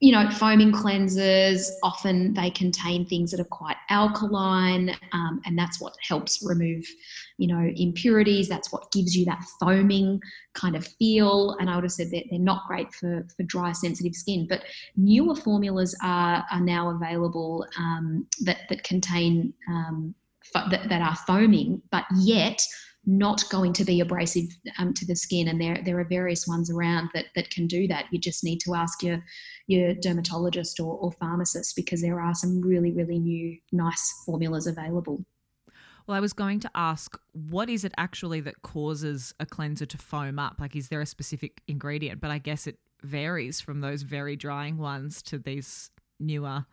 you 0.00 0.12
know, 0.12 0.30
foaming 0.30 0.72
cleansers 0.72 1.68
often 1.82 2.32
they 2.32 2.48
contain 2.50 3.04
things 3.04 3.30
that 3.30 3.40
are 3.40 3.44
quite 3.44 3.76
alkaline, 3.90 4.96
um, 5.12 5.42
and 5.44 5.58
that's 5.58 5.78
what 5.78 5.94
helps 6.06 6.42
remove, 6.42 6.86
you 7.36 7.46
know, 7.46 7.70
impurities. 7.76 8.48
That's 8.48 8.72
what 8.72 8.90
gives 8.92 9.14
you 9.14 9.26
that 9.26 9.44
foaming 9.60 10.18
kind 10.54 10.74
of 10.74 10.86
feel. 10.86 11.54
And 11.60 11.68
I 11.68 11.74
would 11.74 11.84
have 11.84 11.92
said 11.92 12.10
that 12.12 12.24
they're 12.30 12.38
not 12.38 12.66
great 12.66 12.94
for 12.94 13.26
for 13.36 13.42
dry, 13.42 13.72
sensitive 13.72 14.14
skin. 14.14 14.46
But 14.48 14.62
newer 14.96 15.36
formulas 15.36 15.94
are 16.02 16.46
are 16.50 16.60
now 16.60 16.90
available 16.90 17.66
um, 17.78 18.26
that 18.44 18.60
that 18.70 18.82
contain 18.84 19.52
um, 19.68 20.14
fo- 20.52 20.68
that, 20.70 20.88
that 20.88 21.02
are 21.02 21.16
foaming, 21.26 21.82
but 21.90 22.04
yet 22.16 22.64
not 23.06 23.48
going 23.48 23.72
to 23.72 23.84
be 23.84 24.00
abrasive 24.00 24.44
um, 24.78 24.92
to 24.94 25.06
the 25.06 25.16
skin. 25.16 25.48
And 25.48 25.60
there, 25.60 25.80
there 25.84 25.98
are 25.98 26.04
various 26.04 26.46
ones 26.46 26.70
around 26.70 27.10
that, 27.14 27.26
that 27.34 27.50
can 27.50 27.66
do 27.66 27.88
that. 27.88 28.06
You 28.10 28.18
just 28.18 28.44
need 28.44 28.58
to 28.60 28.74
ask 28.74 29.02
your, 29.02 29.22
your 29.66 29.94
dermatologist 29.94 30.80
or, 30.80 30.96
or 30.98 31.12
pharmacist 31.12 31.76
because 31.76 32.02
there 32.02 32.20
are 32.20 32.34
some 32.34 32.60
really, 32.60 32.92
really 32.92 33.18
new, 33.18 33.56
nice 33.72 34.22
formulas 34.26 34.66
available. 34.66 35.24
Well, 36.06 36.16
I 36.16 36.20
was 36.20 36.32
going 36.32 36.60
to 36.60 36.70
ask, 36.74 37.18
what 37.32 37.70
is 37.70 37.84
it 37.84 37.92
actually 37.96 38.40
that 38.40 38.62
causes 38.62 39.32
a 39.38 39.46
cleanser 39.46 39.86
to 39.86 39.98
foam 39.98 40.38
up? 40.38 40.56
Like, 40.58 40.76
is 40.76 40.88
there 40.88 41.00
a 41.00 41.06
specific 41.06 41.62
ingredient? 41.68 42.20
But 42.20 42.30
I 42.30 42.38
guess 42.38 42.66
it 42.66 42.78
varies 43.02 43.60
from 43.60 43.80
those 43.80 44.02
very 44.02 44.36
drying 44.36 44.76
ones 44.76 45.22
to 45.22 45.38
these 45.38 45.90
newer. 46.18 46.66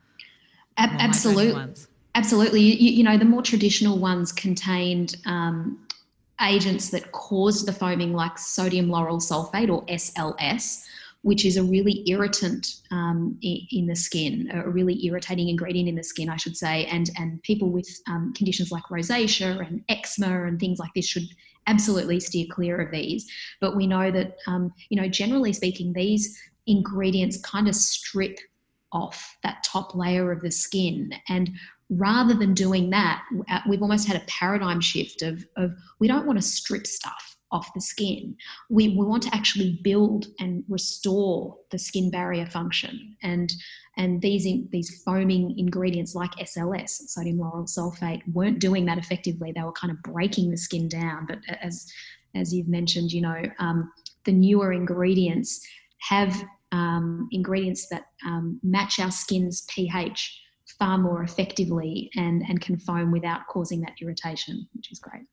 Ab- 0.78 1.00
absolutely. 1.00 1.74
Absolutely. 2.16 2.62
You, 2.62 2.92
you, 2.94 3.04
know, 3.04 3.16
the 3.16 3.26
more 3.26 3.44
traditional 3.44 4.00
ones 4.00 4.32
contained 4.32 5.18
um, 5.28 5.87
agents 6.42 6.90
that 6.90 7.12
cause 7.12 7.66
the 7.66 7.74
foaming, 7.74 8.14
like 8.14 8.38
sodium 8.38 8.88
lauryl 8.88 9.22
sulfate 9.22 9.70
or 9.70 9.86
SLS, 9.86 10.86
which 11.24 11.46
is 11.46 11.58
a 11.58 11.64
really 11.64 12.04
irritant 12.08 12.82
um, 12.92 13.38
in 13.42 13.88
the 13.88 13.96
skin, 13.96 14.50
a 14.54 14.70
really 14.70 15.06
irritating 15.06 15.50
ingredient 15.50 15.90
in 15.90 15.96
the 15.96 16.04
skin, 16.04 16.30
I 16.30 16.38
should 16.38 16.56
say. 16.56 16.86
And 16.86 17.10
and 17.18 17.42
people 17.44 17.70
with 17.70 17.90
um, 18.08 18.34
conditions 18.34 18.72
like 18.72 18.84
rosacea 18.84 19.66
and 19.66 19.84
eczema 19.90 20.46
and 20.46 20.60
things 20.60 20.80
like 20.80 20.94
this 20.94 21.08
should 21.08 21.28
absolutely 21.66 22.20
steer 22.20 22.46
clear 22.50 22.80
of 22.80 22.92
these. 22.92 23.30
But 23.60 23.76
we 23.76 23.88
know 23.88 24.12
that 24.12 24.38
um, 24.48 24.74
you 24.90 25.02
know, 25.02 25.08
generally 25.08 25.54
speaking, 25.54 25.94
these 25.94 26.40
ingredients 26.68 27.38
kind 27.42 27.68
of 27.68 27.76
strip 27.76 28.40
off 28.92 29.38
that 29.44 29.64
top 29.64 29.96
layer 29.96 30.32
of 30.32 30.42
the 30.42 30.52
skin 30.52 31.12
and 31.28 31.52
rather 31.90 32.34
than 32.34 32.54
doing 32.54 32.90
that, 32.90 33.24
uh, 33.50 33.60
we've 33.68 33.82
almost 33.82 34.08
had 34.08 34.18
a 34.18 34.26
paradigm 34.26 34.82
shift 34.82 35.22
of, 35.22 35.46
of 35.56 35.72
we 36.00 36.08
don't 36.08 36.26
want 36.26 36.38
to 36.38 36.46
strip 36.46 36.86
stuff 36.86 37.38
off 37.52 37.74
the 37.74 37.82
skin. 37.82 38.36
We, 38.70 38.90
we 38.90 39.06
want 39.06 39.24
to 39.24 39.34
actually 39.34 39.80
build 39.82 40.26
and 40.40 40.66
restore 40.68 41.58
the 41.72 41.80
skin 41.80 42.12
barrier 42.12 42.46
function. 42.46 43.16
And, 43.24 43.54
and 43.96 44.22
these, 44.22 44.46
in, 44.46 44.68
these 44.72 45.02
foaming 45.04 45.58
ingredients 45.58 46.14
like 46.14 46.32
SLS, 46.32 46.90
sodium 46.90 47.38
lauryl 47.38 47.70
sulfate, 47.70 48.22
weren't 48.34 48.60
doing 48.60 48.86
that 48.86 48.98
effectively. 48.98 49.54
They 49.54 49.62
were 49.62 49.72
kind 49.72 49.92
of 49.92 50.02
breaking 50.04 50.52
the 50.52 50.58
skin 50.58 50.90
down. 50.90 51.26
But 51.26 51.40
as, 51.62 51.90
as 52.36 52.54
you've 52.54 52.68
mentioned, 52.68 53.14
you 53.14 53.22
know, 53.22 53.42
um, 53.60 53.92
the 54.26 54.34
newer 54.34 54.74
ingredients 54.74 55.66
have 56.00 56.44
um, 56.74 57.30
ingredients 57.32 57.88
that 57.88 58.08
um, 58.26 58.60
match 58.62 59.00
our 59.00 59.10
skin's 59.10 59.62
pH 59.70 60.42
far 60.80 60.98
more 60.98 61.24
effectively 61.24 62.10
and, 62.16 62.44
and 62.48 62.62
can 62.62 62.78
foam 62.78 63.12
without 63.12 63.48
causing 63.48 63.82
that 63.82 63.94
irritation, 64.02 64.68
which 64.74 64.92
is 64.92 65.00
great. 65.00 65.24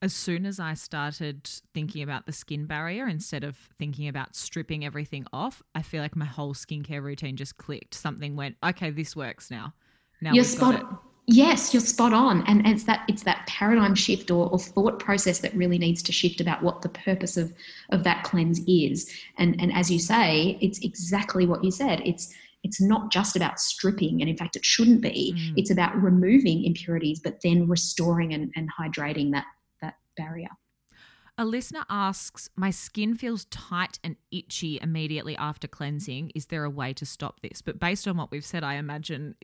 As 0.00 0.12
soon 0.12 0.46
as 0.46 0.58
I 0.58 0.74
started 0.74 1.48
thinking 1.72 2.02
about 2.02 2.26
the 2.26 2.32
skin 2.32 2.66
barrier 2.66 3.06
instead 3.06 3.44
of 3.44 3.56
thinking 3.78 4.08
about 4.08 4.34
stripping 4.34 4.84
everything 4.84 5.26
off, 5.32 5.62
I 5.76 5.82
feel 5.82 6.02
like 6.02 6.16
my 6.16 6.24
whole 6.24 6.54
skincare 6.54 7.02
routine 7.02 7.36
just 7.36 7.56
clicked. 7.56 7.94
Something 7.94 8.34
went, 8.34 8.56
okay, 8.64 8.90
this 8.90 9.14
works 9.14 9.50
now. 9.50 9.74
Now 10.20 10.32
you're 10.32 10.44
spot. 10.44 11.02
Yes, 11.28 11.72
you're 11.72 11.80
spot 11.80 12.12
on, 12.12 12.44
and, 12.48 12.66
and 12.66 12.74
it's 12.74 12.82
that 12.84 13.04
it's 13.08 13.22
that 13.22 13.46
paradigm 13.46 13.94
shift 13.94 14.32
or, 14.32 14.50
or 14.50 14.58
thought 14.58 14.98
process 14.98 15.38
that 15.38 15.54
really 15.54 15.78
needs 15.78 16.02
to 16.02 16.12
shift 16.12 16.40
about 16.40 16.64
what 16.64 16.82
the 16.82 16.88
purpose 16.88 17.36
of 17.36 17.52
of 17.90 18.02
that 18.02 18.24
cleanse 18.24 18.60
is. 18.66 19.08
And 19.38 19.54
and 19.60 19.72
as 19.72 19.88
you 19.88 20.00
say, 20.00 20.58
it's 20.60 20.80
exactly 20.80 21.46
what 21.46 21.62
you 21.62 21.70
said. 21.70 22.02
It's 22.04 22.34
it's 22.62 22.80
not 22.80 23.10
just 23.10 23.36
about 23.36 23.58
stripping, 23.58 24.20
and 24.20 24.30
in 24.30 24.36
fact, 24.36 24.56
it 24.56 24.64
shouldn't 24.64 25.00
be. 25.00 25.34
Mm. 25.36 25.54
It's 25.56 25.70
about 25.70 26.00
removing 26.00 26.64
impurities, 26.64 27.20
but 27.20 27.40
then 27.42 27.68
restoring 27.68 28.32
and, 28.34 28.52
and 28.56 28.68
hydrating 28.78 29.32
that 29.32 29.46
that 29.80 29.96
barrier. 30.16 30.48
A 31.38 31.44
listener 31.44 31.84
asks, 31.88 32.50
My 32.56 32.70
skin 32.70 33.14
feels 33.14 33.46
tight 33.46 33.98
and 34.04 34.16
itchy 34.30 34.78
immediately 34.80 35.36
after 35.36 35.66
cleansing. 35.66 36.32
Is 36.34 36.46
there 36.46 36.64
a 36.64 36.70
way 36.70 36.92
to 36.92 37.06
stop 37.06 37.40
this? 37.40 37.62
But 37.62 37.78
based 37.78 38.06
on 38.06 38.16
what 38.16 38.30
we've 38.30 38.44
said, 38.44 38.62
I 38.62 38.74
imagine 38.74 39.34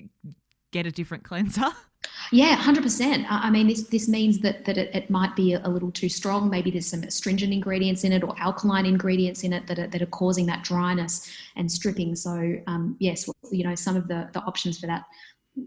get 0.71 0.87
a 0.87 0.91
different 0.91 1.25
cleanser. 1.25 1.65
Yeah, 2.33 2.55
hundred 2.57 2.83
percent. 2.83 3.27
I 3.31 3.51
mean, 3.51 3.69
this 3.69 3.85
this 3.85 4.09
means 4.09 4.41
that 4.41 4.65
that 4.65 4.77
it, 4.77 4.95
it, 4.95 5.11
might 5.11 5.35
be 5.37 5.55
a 5.55 5.69
little 5.69 5.91
too 5.91 6.09
strong. 6.09 6.51
Maybe 6.51 6.71
there's 6.71 6.87
some 6.87 7.03
astringent 7.03 7.53
ingredients 7.53 8.05
in 8.05 8.13
it 8.13 8.23
or 8.23 8.35
alkaline 8.39 8.87
ingredients 8.87 9.45
in 9.45 9.53
it 9.53 9.67
that 9.67 9.79
are, 9.79 9.87
that 9.87 10.03
are 10.03 10.07
causing 10.07 10.47
that 10.47 10.65
dryness 10.65 11.31
and 11.57 11.71
stripping. 11.71 12.15
So, 12.17 12.55
um, 12.67 12.97
yes, 12.99 13.29
you 13.51 13.65
know, 13.65 13.75
some 13.75 13.97
of 13.97 14.09
the 14.09 14.29
the 14.33 14.41
options 14.41 14.79
for 14.79 14.87
that 14.87 15.05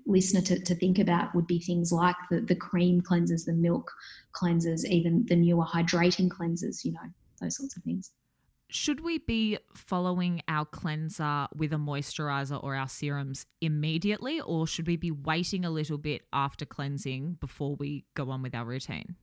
listener 0.05 0.41
to, 0.41 0.59
to 0.59 0.75
think 0.75 0.99
about 0.99 1.33
would 1.35 1.47
be 1.47 1.59
things 1.59 1.91
like 1.91 2.15
the 2.29 2.41
the 2.41 2.55
cream 2.55 3.01
cleansers, 3.01 3.45
the 3.45 3.53
milk 3.53 3.91
cleansers, 4.33 4.85
even 4.85 5.25
the 5.27 5.35
newer 5.35 5.65
hydrating 5.65 6.29
cleansers. 6.29 6.85
You 6.85 6.93
know, 6.93 7.09
those 7.41 7.57
sorts 7.57 7.75
of 7.75 7.83
things 7.83 8.11
should 8.71 9.01
we 9.01 9.17
be 9.17 9.57
following 9.75 10.41
our 10.47 10.65
cleanser 10.65 11.47
with 11.53 11.73
a 11.73 11.77
moisturizer 11.77 12.61
or 12.63 12.73
our 12.73 12.87
serums 12.87 13.45
immediately, 13.59 14.39
or 14.39 14.65
should 14.65 14.87
we 14.87 14.95
be 14.95 15.11
waiting 15.11 15.65
a 15.65 15.69
little 15.69 15.97
bit 15.97 16.23
after 16.31 16.65
cleansing 16.65 17.37
before 17.41 17.75
we 17.75 18.05
go 18.13 18.31
on 18.31 18.41
with 18.41 18.55
our 18.55 18.63
routine? 18.63 19.15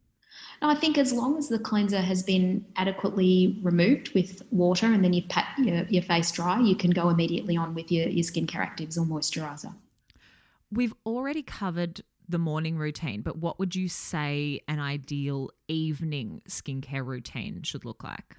No, 0.61 0.69
I 0.69 0.75
think 0.75 0.99
as 0.99 1.15
long 1.15 1.39
as 1.39 1.49
the 1.49 1.59
cleanser 1.59 2.01
has 2.01 2.23
been 2.23 2.65
adequately 2.77 3.59
removed 3.63 4.15
with 4.15 4.43
water 4.51 4.85
and 4.85 5.03
then 5.03 5.15
you've 5.15 5.29
pat 5.31 5.59
your, 5.59 5.85
your 5.85 6.03
face 6.03 6.31
dry, 6.31 6.61
you 6.61 6.77
can 6.77 6.91
go 6.91 7.09
immediately 7.09 7.57
on 7.57 7.75
with 7.75 7.91
your, 7.91 8.07
your 8.07 8.25
skincare 8.25 8.61
actives 8.61 8.99
or 8.99 9.07
moisturizer. 9.07 9.75
We've 10.71 10.95
already 11.07 11.43
covered 11.43 12.03
the 12.29 12.39
morning 12.39 12.77
routine, 12.77 13.23
but 13.23 13.39
what 13.39 13.59
would 13.59 13.75
you 13.75 13.89
say 13.89 14.61
an 14.69 14.79
ideal 14.79 15.49
evening 15.69 16.43
skincare 16.47 17.07
routine 17.07 17.63
should 17.63 17.87
look 17.87 18.05
like? 18.05 18.37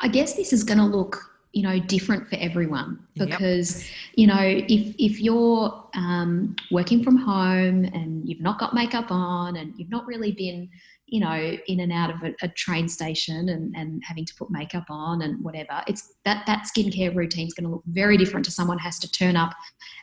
I 0.00 0.08
guess 0.08 0.34
this 0.34 0.52
is 0.52 0.64
going 0.64 0.78
to 0.78 0.84
look 0.84 1.30
you 1.52 1.64
know 1.64 1.80
different 1.80 2.28
for 2.28 2.36
everyone 2.36 2.98
because 3.16 3.82
yep. 3.82 3.90
you 4.14 4.26
know 4.26 4.40
if 4.40 4.94
if 4.98 5.20
you're 5.20 5.84
um, 5.94 6.54
working 6.70 7.02
from 7.02 7.16
home 7.16 7.84
and 7.84 8.28
you've 8.28 8.40
not 8.40 8.58
got 8.58 8.72
makeup 8.72 9.10
on 9.10 9.56
and 9.56 9.74
you've 9.76 9.90
not 9.90 10.06
really 10.06 10.30
been 10.30 10.68
you 11.06 11.18
know 11.18 11.56
in 11.66 11.80
and 11.80 11.92
out 11.92 12.10
of 12.10 12.22
a, 12.22 12.32
a 12.42 12.48
train 12.48 12.88
station 12.88 13.48
and, 13.48 13.74
and 13.76 14.00
having 14.04 14.24
to 14.24 14.34
put 14.36 14.48
makeup 14.50 14.84
on 14.88 15.22
and 15.22 15.42
whatever 15.42 15.82
it's 15.88 16.14
that 16.24 16.46
that 16.46 16.68
skincare 16.68 17.14
routine 17.14 17.48
is 17.48 17.54
going 17.54 17.64
to 17.64 17.70
look 17.70 17.82
very 17.86 18.16
different 18.16 18.44
to 18.44 18.52
someone 18.52 18.78
has 18.78 18.98
to 19.00 19.10
turn 19.10 19.34
up 19.34 19.52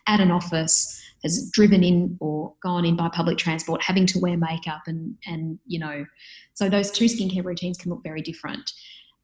at 0.07 0.19
an 0.19 0.31
office 0.31 1.01
has 1.23 1.49
driven 1.51 1.81
in 1.81 2.17
or 2.19 2.53
gone 2.61 2.83
in 2.83 2.97
by 2.97 3.07
public 3.07 3.37
transport 3.37 3.81
having 3.81 4.05
to 4.05 4.19
wear 4.19 4.35
makeup 4.35 4.81
and 4.87 5.15
and 5.25 5.57
you 5.65 5.79
know 5.79 6.05
so 6.55 6.67
those 6.67 6.91
two 6.91 7.05
skincare 7.05 7.45
routines 7.45 7.77
can 7.77 7.89
look 7.89 8.03
very 8.03 8.21
different 8.21 8.73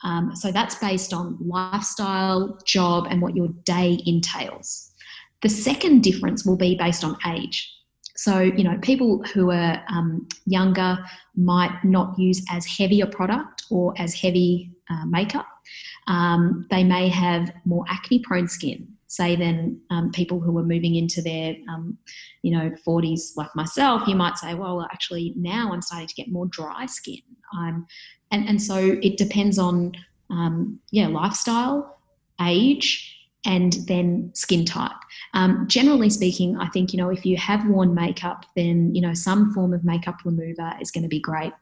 um, 0.04 0.36
so 0.36 0.52
that's 0.52 0.76
based 0.76 1.14
on 1.14 1.38
lifestyle, 1.40 2.60
job, 2.66 3.08
and 3.10 3.22
what 3.22 3.36
your 3.36 3.48
day 3.64 4.00
entails. 4.06 4.92
The 5.42 5.50
second 5.50 6.04
difference 6.04 6.46
will 6.46 6.58
be 6.58 6.76
based 6.76 7.04
on 7.04 7.18
age. 7.28 7.70
So, 8.16 8.40
you 8.40 8.64
know, 8.64 8.78
people 8.82 9.24
who 9.34 9.52
are 9.52 9.84
um, 9.90 10.28
younger 10.46 11.00
might 11.36 11.84
not 11.84 12.18
use 12.20 12.44
as 12.52 12.66
heavy 12.66 13.02
a 13.02 13.08
product 13.08 13.64
or 13.72 13.94
as 13.98 14.14
heavy 14.14 14.72
uh, 14.90 15.06
makeup. 15.06 15.48
Um, 16.08 16.68
they 16.70 16.84
may 16.84 17.08
have 17.10 17.52
more 17.66 17.86
acne 17.90 18.20
prone 18.20 18.48
skin, 18.48 18.88
say, 19.08 19.36
than 19.36 19.80
um, 19.90 20.12
people 20.12 20.40
who 20.40 20.56
are 20.58 20.64
moving 20.64 20.96
into 20.96 21.22
their, 21.22 21.56
um, 21.70 21.98
you 22.44 22.52
know, 22.52 22.72
40s 22.86 23.36
like 23.36 23.56
myself. 23.56 24.08
You 24.08 24.16
might 24.16 24.38
say, 24.38 24.54
well, 24.54 24.82
actually, 24.92 25.34
now 25.36 25.72
I'm 25.74 25.82
starting 25.82 26.08
to 26.08 26.16
get 26.16 26.32
more 26.32 26.46
dry 26.48 26.86
skin. 26.86 27.22
I'm 27.54 27.88
and 28.34 28.50
and 28.50 28.62
so 28.62 28.98
it 29.02 29.18
depends 29.18 29.58
on 29.58 29.94
um, 30.30 30.80
yeah 30.92 31.08
lifestyle, 31.08 32.00
age, 32.42 33.16
and 33.46 33.74
then 33.88 34.32
skin 34.34 34.66
type. 34.66 34.92
Um, 35.34 35.66
generally 35.68 36.10
speaking, 36.10 36.58
I 36.58 36.68
think 36.70 36.92
you 36.92 36.98
know 36.98 37.10
if 37.10 37.26
you 37.26 37.38
have 37.38 37.66
worn 37.68 37.94
makeup, 37.94 38.46
then 38.56 38.94
you 38.94 39.02
know 39.02 39.14
some 39.14 39.54
form 39.54 39.74
of 39.74 39.86
makeup 39.86 40.18
remover 40.26 40.74
is 40.82 40.92
going 40.92 41.04
to 41.04 41.10
be 41.10 41.22
great. 41.22 41.54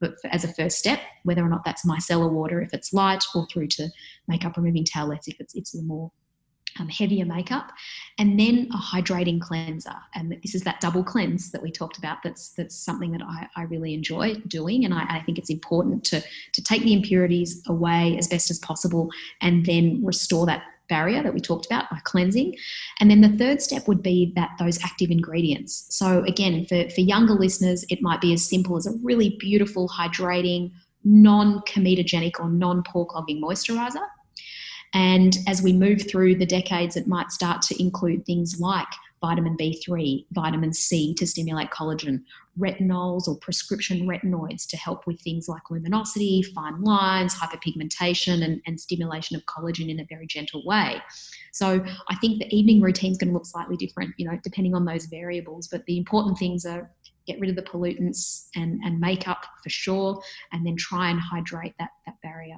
But 0.00 0.16
as 0.30 0.44
a 0.44 0.52
first 0.52 0.78
step, 0.78 1.00
whether 1.22 1.42
or 1.42 1.48
not 1.48 1.64
that's 1.64 1.86
micellar 1.86 2.30
water 2.30 2.60
if 2.60 2.74
it's 2.74 2.92
light, 2.92 3.24
or 3.34 3.46
through 3.46 3.68
to 3.68 3.88
makeup 4.28 4.56
removing 4.56 4.84
towelettes 4.84 5.26
if 5.26 5.40
it's 5.40 5.54
it's 5.54 5.72
the 5.72 5.82
more 5.82 6.12
um, 6.78 6.88
heavier 6.88 7.24
makeup, 7.24 7.70
and 8.18 8.38
then 8.38 8.68
a 8.72 8.76
hydrating 8.76 9.40
cleanser. 9.40 9.94
And 10.14 10.36
this 10.42 10.54
is 10.54 10.62
that 10.62 10.80
double 10.80 11.04
cleanse 11.04 11.50
that 11.52 11.62
we 11.62 11.70
talked 11.70 11.98
about. 11.98 12.18
That's 12.22 12.50
that's 12.50 12.76
something 12.76 13.12
that 13.12 13.22
I, 13.22 13.48
I 13.56 13.62
really 13.62 13.94
enjoy 13.94 14.34
doing, 14.46 14.84
and 14.84 14.92
I, 14.92 15.04
I, 15.08 15.22
think 15.22 15.38
it's 15.38 15.50
important 15.50 16.04
to 16.04 16.22
to 16.52 16.62
take 16.62 16.82
the 16.82 16.92
impurities 16.92 17.62
away 17.66 18.16
as 18.18 18.28
best 18.28 18.50
as 18.50 18.58
possible, 18.58 19.10
and 19.40 19.64
then 19.66 20.04
restore 20.04 20.46
that 20.46 20.62
barrier 20.88 21.22
that 21.22 21.32
we 21.32 21.40
talked 21.40 21.66
about 21.66 21.88
by 21.90 21.98
cleansing. 22.04 22.56
And 23.00 23.10
then 23.10 23.20
the 23.20 23.30
third 23.30 23.62
step 23.62 23.88
would 23.88 24.02
be 24.02 24.32
that 24.36 24.50
those 24.58 24.82
active 24.84 25.10
ingredients. 25.10 25.86
So 25.88 26.22
again, 26.24 26.66
for, 26.66 26.88
for 26.90 27.00
younger 27.00 27.34
listeners, 27.34 27.84
it 27.88 28.02
might 28.02 28.20
be 28.20 28.32
as 28.32 28.46
simple 28.46 28.76
as 28.76 28.86
a 28.86 28.92
really 29.02 29.36
beautiful, 29.40 29.88
hydrating, 29.88 30.72
non-comedogenic 31.04 32.40
or 32.40 32.48
non-pore 32.50 33.06
clogging 33.06 33.40
moisturizer. 33.40 34.06
And 34.94 35.36
as 35.48 35.60
we 35.60 35.72
move 35.72 36.08
through 36.08 36.36
the 36.36 36.46
decades, 36.46 36.96
it 36.96 37.06
might 37.06 37.32
start 37.32 37.60
to 37.62 37.82
include 37.82 38.24
things 38.24 38.60
like 38.60 38.86
vitamin 39.20 39.56
B3, 39.56 40.26
vitamin 40.32 40.72
C 40.72 41.14
to 41.14 41.26
stimulate 41.26 41.70
collagen, 41.70 42.22
retinols 42.58 43.26
or 43.26 43.36
prescription 43.38 44.06
retinoids 44.06 44.66
to 44.68 44.76
help 44.76 45.06
with 45.06 45.20
things 45.22 45.48
like 45.48 45.62
luminosity, 45.70 46.42
fine 46.54 46.80
lines, 46.82 47.34
hyperpigmentation, 47.34 48.44
and, 48.44 48.60
and 48.66 48.78
stimulation 48.78 49.34
of 49.34 49.44
collagen 49.46 49.90
in 49.90 49.98
a 49.98 50.06
very 50.08 50.26
gentle 50.26 50.62
way. 50.64 51.02
So 51.52 51.84
I 52.08 52.16
think 52.16 52.38
the 52.38 52.54
evening 52.54 52.80
routine 52.80 53.12
is 53.12 53.18
going 53.18 53.30
to 53.30 53.34
look 53.34 53.46
slightly 53.46 53.76
different, 53.76 54.14
you 54.18 54.26
know, 54.26 54.38
depending 54.44 54.74
on 54.74 54.84
those 54.84 55.06
variables. 55.06 55.68
But 55.68 55.84
the 55.86 55.98
important 55.98 56.38
things 56.38 56.64
are 56.64 56.90
get 57.26 57.40
rid 57.40 57.48
of 57.50 57.56
the 57.56 57.62
pollutants 57.62 58.48
and, 58.54 58.78
and 58.84 59.00
makeup 59.00 59.46
for 59.62 59.70
sure, 59.70 60.22
and 60.52 60.66
then 60.66 60.76
try 60.76 61.08
and 61.08 61.18
hydrate 61.18 61.74
that, 61.78 61.90
that 62.04 62.16
barrier. 62.22 62.56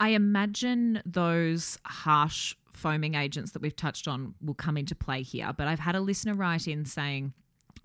I 0.00 0.10
imagine 0.10 1.02
those 1.04 1.78
harsh 1.84 2.54
foaming 2.72 3.14
agents 3.14 3.50
that 3.52 3.62
we've 3.62 3.74
touched 3.74 4.06
on 4.06 4.34
will 4.40 4.54
come 4.54 4.76
into 4.76 4.94
play 4.94 5.22
here. 5.22 5.52
But 5.56 5.66
I've 5.66 5.80
had 5.80 5.96
a 5.96 6.00
listener 6.00 6.34
write 6.34 6.68
in 6.68 6.84
saying, 6.84 7.32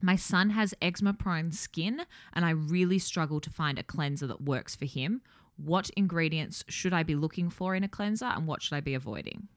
my 0.01 0.15
son 0.15 0.51
has 0.51 0.73
eczema 0.81 1.13
prone 1.13 1.51
skin, 1.51 2.01
and 2.33 2.45
I 2.45 2.49
really 2.51 2.99
struggle 2.99 3.39
to 3.39 3.49
find 3.49 3.79
a 3.79 3.83
cleanser 3.83 4.27
that 4.27 4.41
works 4.41 4.75
for 4.75 4.85
him. 4.85 5.21
What 5.55 5.89
ingredients 5.95 6.63
should 6.67 6.93
I 6.93 7.03
be 7.03 7.15
looking 7.15 7.49
for 7.49 7.73
in 7.73 7.83
a 7.83 7.87
cleanser, 7.87 8.25
and 8.25 8.45
what 8.45 8.61
should 8.61 8.75
I 8.75 8.81
be 8.81 8.93
avoiding? 8.93 9.47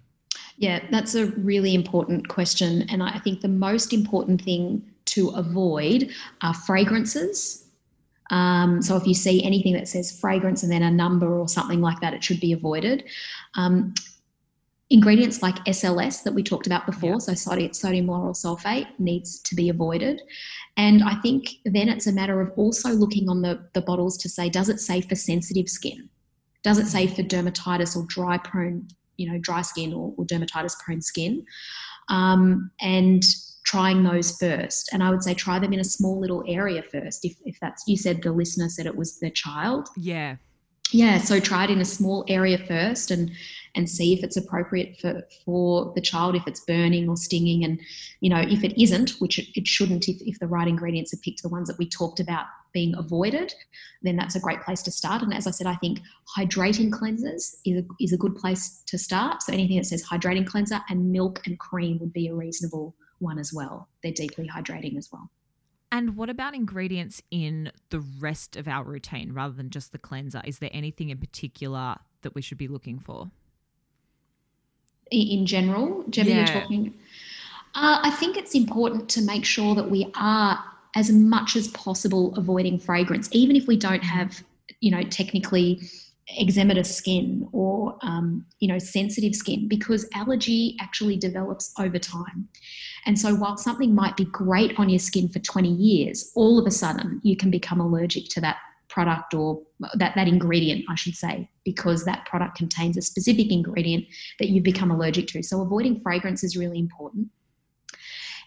Yeah, 0.56 0.86
that's 0.90 1.14
a 1.14 1.26
really 1.26 1.74
important 1.74 2.28
question. 2.28 2.82
And 2.88 3.02
I 3.02 3.18
think 3.18 3.40
the 3.40 3.48
most 3.48 3.92
important 3.92 4.40
thing 4.40 4.82
to 5.06 5.30
avoid 5.30 6.10
are 6.42 6.54
fragrances. 6.54 7.65
Um, 8.30 8.82
so 8.82 8.96
if 8.96 9.06
you 9.06 9.14
see 9.14 9.42
anything 9.44 9.74
that 9.74 9.88
says 9.88 10.18
fragrance 10.18 10.62
and 10.62 10.72
then 10.72 10.82
a 10.82 10.90
number 10.90 11.38
or 11.38 11.48
something 11.48 11.80
like 11.80 12.00
that, 12.00 12.14
it 12.14 12.24
should 12.24 12.40
be 12.40 12.52
avoided. 12.52 13.04
Um, 13.54 13.94
ingredients 14.90 15.42
like 15.42 15.56
SLS 15.64 16.22
that 16.22 16.32
we 16.32 16.42
talked 16.42 16.66
about 16.66 16.86
before, 16.86 17.12
yeah. 17.12 17.18
so 17.18 17.34
sodium, 17.34 17.72
sodium 17.72 18.06
lauryl 18.06 18.36
sulfate, 18.36 18.86
needs 18.98 19.40
to 19.40 19.54
be 19.54 19.68
avoided. 19.68 20.22
And 20.76 21.02
I 21.02 21.14
think 21.16 21.48
then 21.64 21.88
it's 21.88 22.06
a 22.06 22.12
matter 22.12 22.40
of 22.40 22.52
also 22.56 22.90
looking 22.90 23.28
on 23.28 23.42
the, 23.42 23.68
the 23.74 23.80
bottles 23.80 24.16
to 24.18 24.28
say, 24.28 24.48
does 24.48 24.68
it 24.68 24.80
say 24.80 25.00
for 25.00 25.14
sensitive 25.14 25.68
skin? 25.68 26.08
Does 26.62 26.78
it 26.78 26.86
say 26.86 27.06
for 27.06 27.22
dermatitis 27.22 27.96
or 27.96 28.04
dry 28.06 28.38
prone, 28.38 28.88
you 29.16 29.30
know, 29.30 29.38
dry 29.38 29.62
skin 29.62 29.92
or, 29.92 30.14
or 30.16 30.24
dermatitis 30.24 30.78
prone 30.78 31.02
skin? 31.02 31.44
Um, 32.08 32.70
and 32.80 33.22
trying 33.66 34.04
those 34.04 34.38
first. 34.38 34.88
And 34.92 35.02
I 35.02 35.10
would 35.10 35.22
say 35.22 35.34
try 35.34 35.58
them 35.58 35.72
in 35.72 35.80
a 35.80 35.84
small 35.84 36.18
little 36.18 36.44
area 36.46 36.82
first. 36.82 37.24
If, 37.24 37.34
if 37.44 37.58
that's, 37.60 37.82
you 37.86 37.96
said 37.96 38.22
the 38.22 38.32
listener 38.32 38.68
said 38.68 38.86
it 38.86 38.96
was 38.96 39.18
their 39.18 39.30
child. 39.30 39.88
Yeah. 39.96 40.36
Yeah. 40.92 41.18
So 41.18 41.40
try 41.40 41.64
it 41.64 41.70
in 41.70 41.80
a 41.80 41.84
small 41.84 42.24
area 42.28 42.58
first 42.58 43.10
and, 43.10 43.32
and 43.74 43.90
see 43.90 44.14
if 44.14 44.22
it's 44.22 44.36
appropriate 44.36 45.00
for, 45.00 45.26
for 45.44 45.92
the 45.96 46.00
child, 46.00 46.36
if 46.36 46.46
it's 46.46 46.60
burning 46.60 47.08
or 47.08 47.16
stinging. 47.16 47.64
And, 47.64 47.80
you 48.20 48.30
know, 48.30 48.40
if 48.40 48.62
it 48.62 48.80
isn't, 48.80 49.10
which 49.18 49.40
it, 49.40 49.48
it 49.56 49.66
shouldn't, 49.66 50.08
if, 50.08 50.16
if 50.20 50.38
the 50.38 50.46
right 50.46 50.68
ingredients 50.68 51.12
are 51.12 51.18
picked, 51.24 51.42
the 51.42 51.48
ones 51.48 51.66
that 51.66 51.78
we 51.78 51.88
talked 51.88 52.20
about 52.20 52.46
being 52.72 52.94
avoided, 52.96 53.52
then 54.02 54.14
that's 54.14 54.36
a 54.36 54.40
great 54.40 54.62
place 54.62 54.82
to 54.84 54.92
start. 54.92 55.22
And 55.22 55.34
as 55.34 55.48
I 55.48 55.50
said, 55.50 55.66
I 55.66 55.74
think 55.74 55.98
hydrating 56.38 56.90
cleansers 56.90 57.56
is 57.64 57.82
a, 57.82 57.84
is 57.98 58.12
a 58.12 58.16
good 58.16 58.36
place 58.36 58.84
to 58.86 58.96
start. 58.96 59.42
So 59.42 59.52
anything 59.52 59.78
that 59.78 59.86
says 59.86 60.04
hydrating 60.04 60.46
cleanser 60.46 60.80
and 60.88 61.10
milk 61.10 61.44
and 61.46 61.58
cream 61.58 61.98
would 61.98 62.12
be 62.12 62.28
a 62.28 62.34
reasonable 62.34 62.94
one 63.18 63.38
as 63.38 63.52
well. 63.52 63.88
They're 64.02 64.12
deeply 64.12 64.48
hydrating 64.48 64.96
as 64.96 65.10
well. 65.12 65.30
And 65.92 66.16
what 66.16 66.28
about 66.28 66.54
ingredients 66.54 67.22
in 67.30 67.70
the 67.90 68.00
rest 68.00 68.56
of 68.56 68.66
our 68.66 68.84
routine 68.84 69.32
rather 69.32 69.54
than 69.54 69.70
just 69.70 69.92
the 69.92 69.98
cleanser? 69.98 70.42
Is 70.44 70.58
there 70.58 70.70
anything 70.72 71.10
in 71.10 71.18
particular 71.18 71.96
that 72.22 72.34
we 72.34 72.42
should 72.42 72.58
be 72.58 72.68
looking 72.68 72.98
for? 72.98 73.30
in 75.10 75.46
general, 75.46 76.04
Gemma, 76.10 76.30
yeah. 76.30 76.36
you're 76.36 76.60
talking. 76.62 76.94
Uh, 77.74 78.00
I 78.02 78.10
think 78.10 78.36
it's 78.36 78.54
important 78.54 79.08
to 79.10 79.22
make 79.22 79.44
sure 79.44 79.74
that 79.74 79.90
we 79.90 80.10
are, 80.16 80.62
as 80.94 81.10
much 81.10 81.56
as 81.56 81.68
possible, 81.68 82.34
avoiding 82.36 82.78
fragrance, 82.78 83.28
even 83.32 83.54
if 83.54 83.66
we 83.66 83.76
don't 83.76 84.02
have, 84.02 84.42
you 84.80 84.90
know, 84.90 85.02
technically 85.02 85.80
eczematous 86.40 86.86
skin 86.86 87.48
or 87.52 87.96
um, 88.02 88.44
you 88.58 88.66
know 88.66 88.78
sensitive 88.78 89.34
skin 89.34 89.68
because 89.68 90.08
allergy 90.14 90.76
actually 90.80 91.16
develops 91.16 91.72
over 91.78 91.98
time 91.98 92.48
and 93.06 93.16
so 93.16 93.34
while 93.34 93.56
something 93.56 93.94
might 93.94 94.16
be 94.16 94.24
great 94.24 94.76
on 94.76 94.88
your 94.88 94.98
skin 94.98 95.28
for 95.28 95.38
20 95.38 95.68
years 95.68 96.32
all 96.34 96.58
of 96.58 96.66
a 96.66 96.70
sudden 96.70 97.20
you 97.22 97.36
can 97.36 97.50
become 97.50 97.80
allergic 97.80 98.28
to 98.28 98.40
that 98.40 98.56
product 98.96 99.34
or 99.34 99.60
that, 99.94 100.14
that 100.14 100.26
ingredient, 100.26 100.82
I 100.88 100.94
should 100.94 101.14
say, 101.14 101.50
because 101.66 102.06
that 102.06 102.24
product 102.24 102.56
contains 102.56 102.96
a 102.96 103.02
specific 103.02 103.52
ingredient 103.52 104.06
that 104.38 104.48
you've 104.48 104.64
become 104.64 104.90
allergic 104.90 105.26
to. 105.28 105.42
So 105.42 105.60
avoiding 105.60 106.00
fragrance 106.00 106.42
is 106.42 106.56
really 106.56 106.78
important. 106.78 107.28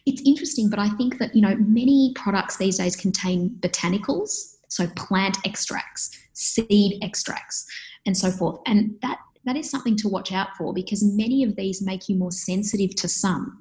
It's 0.07 0.23
interesting, 0.25 0.67
but 0.67 0.79
I 0.79 0.89
think 0.89 1.19
that, 1.19 1.35
you 1.35 1.41
know, 1.43 1.55
many 1.57 2.13
products 2.15 2.57
these 2.57 2.79
days 2.79 2.95
contain 2.95 3.57
botanicals, 3.59 4.55
so 4.69 4.87
plant 4.95 5.37
extracts, 5.45 6.17
seed 6.33 7.03
extracts, 7.03 7.67
and 8.05 8.15
so 8.15 8.31
forth. 8.31 8.59
And 8.65 8.95
that 9.01 9.19
that 9.45 9.55
is 9.55 9.69
something 9.69 9.95
to 9.97 10.07
watch 10.07 10.31
out 10.31 10.55
for 10.57 10.73
because 10.73 11.03
many 11.03 11.43
of 11.43 11.55
these 11.55 11.81
make 11.81 12.09
you 12.09 12.15
more 12.15 12.31
sensitive 12.31 12.93
to 12.95 13.07
sun. 13.07 13.51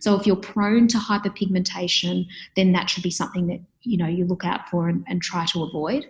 So 0.00 0.14
if 0.18 0.26
you're 0.26 0.36
prone 0.36 0.88
to 0.88 0.98
hyperpigmentation, 0.98 2.26
then 2.56 2.72
that 2.72 2.90
should 2.90 3.02
be 3.02 3.10
something 3.10 3.46
that 3.46 3.60
you 3.82 3.96
know 3.96 4.06
you 4.06 4.24
look 4.24 4.44
out 4.44 4.68
for 4.68 4.88
and, 4.88 5.04
and 5.08 5.22
try 5.22 5.46
to 5.46 5.64
avoid. 5.64 6.06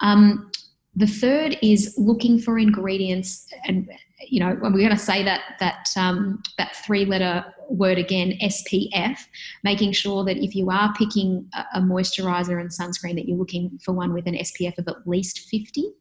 Um, 0.00 0.50
the 0.94 1.06
third 1.06 1.58
is 1.62 1.94
looking 1.96 2.38
for 2.38 2.58
ingredients, 2.58 3.48
and 3.66 3.88
you 4.28 4.40
know 4.40 4.58
we're 4.60 4.70
going 4.70 4.90
to 4.90 4.96
say 4.96 5.22
that 5.22 5.40
that 5.60 5.88
um, 5.96 6.42
that 6.58 6.76
three-letter 6.76 7.44
word 7.72 7.98
again, 7.98 8.34
SPF, 8.42 9.18
making 9.64 9.92
sure 9.92 10.24
that 10.24 10.36
if 10.36 10.54
you 10.54 10.70
are 10.70 10.92
picking 10.94 11.48
a, 11.74 11.80
moisturizer 11.80 12.60
and 12.60 12.70
sunscreen, 12.70 13.14
that 13.16 13.26
you're 13.26 13.38
looking 13.38 13.78
for 13.84 13.92
one 13.92 14.12
with 14.12 14.26
an 14.26 14.34
SPF 14.34 14.78
of 14.78 14.88
at 14.88 15.06
least 15.06 15.40
50. 15.50 15.92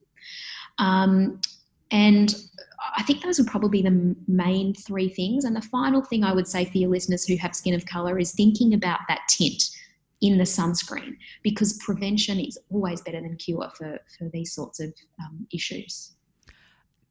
Um, 0.78 1.40
and 1.92 2.36
I 2.98 3.04
think 3.04 3.22
those 3.22 3.38
would 3.38 3.48
probably 3.48 3.82
the 3.82 4.16
main 4.28 4.74
three 4.74 5.10
things. 5.10 5.46
And 5.46 5.56
the 5.56 5.62
final 5.62 6.02
thing 6.02 6.24
I 6.24 6.34
would 6.34 6.48
say 6.48 6.66
for 6.66 6.78
your 6.78 6.90
listeners 6.90 7.26
who 7.26 7.36
have 7.38 7.56
skin 7.56 7.74
of 7.74 7.86
color 7.86 8.18
is 8.18 8.34
thinking 8.34 8.74
about 8.74 9.00
that 9.08 9.22
tint 9.30 9.64
in 10.22 10.38
the 10.38 10.44
sunscreen 10.44 11.18
because 11.44 11.80
prevention 11.84 12.40
is 12.40 12.58
always 12.70 13.02
better 13.02 13.22
than 13.22 13.36
cure 13.38 13.70
for, 13.76 14.00
for 14.18 14.30
these 14.30 14.54
sorts 14.54 14.80
of 14.80 14.94
um, 15.20 15.48
issues. 15.52 16.14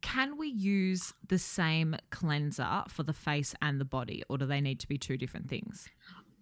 Can 0.01 0.37
we 0.37 0.47
use 0.47 1.13
the 1.27 1.37
same 1.37 1.95
cleanser 2.09 2.83
for 2.87 3.03
the 3.03 3.13
face 3.13 3.53
and 3.61 3.79
the 3.79 3.85
body, 3.85 4.23
or 4.29 4.37
do 4.37 4.45
they 4.45 4.61
need 4.61 4.79
to 4.79 4.87
be 4.87 4.97
two 4.97 5.17
different 5.17 5.49
things? 5.49 5.87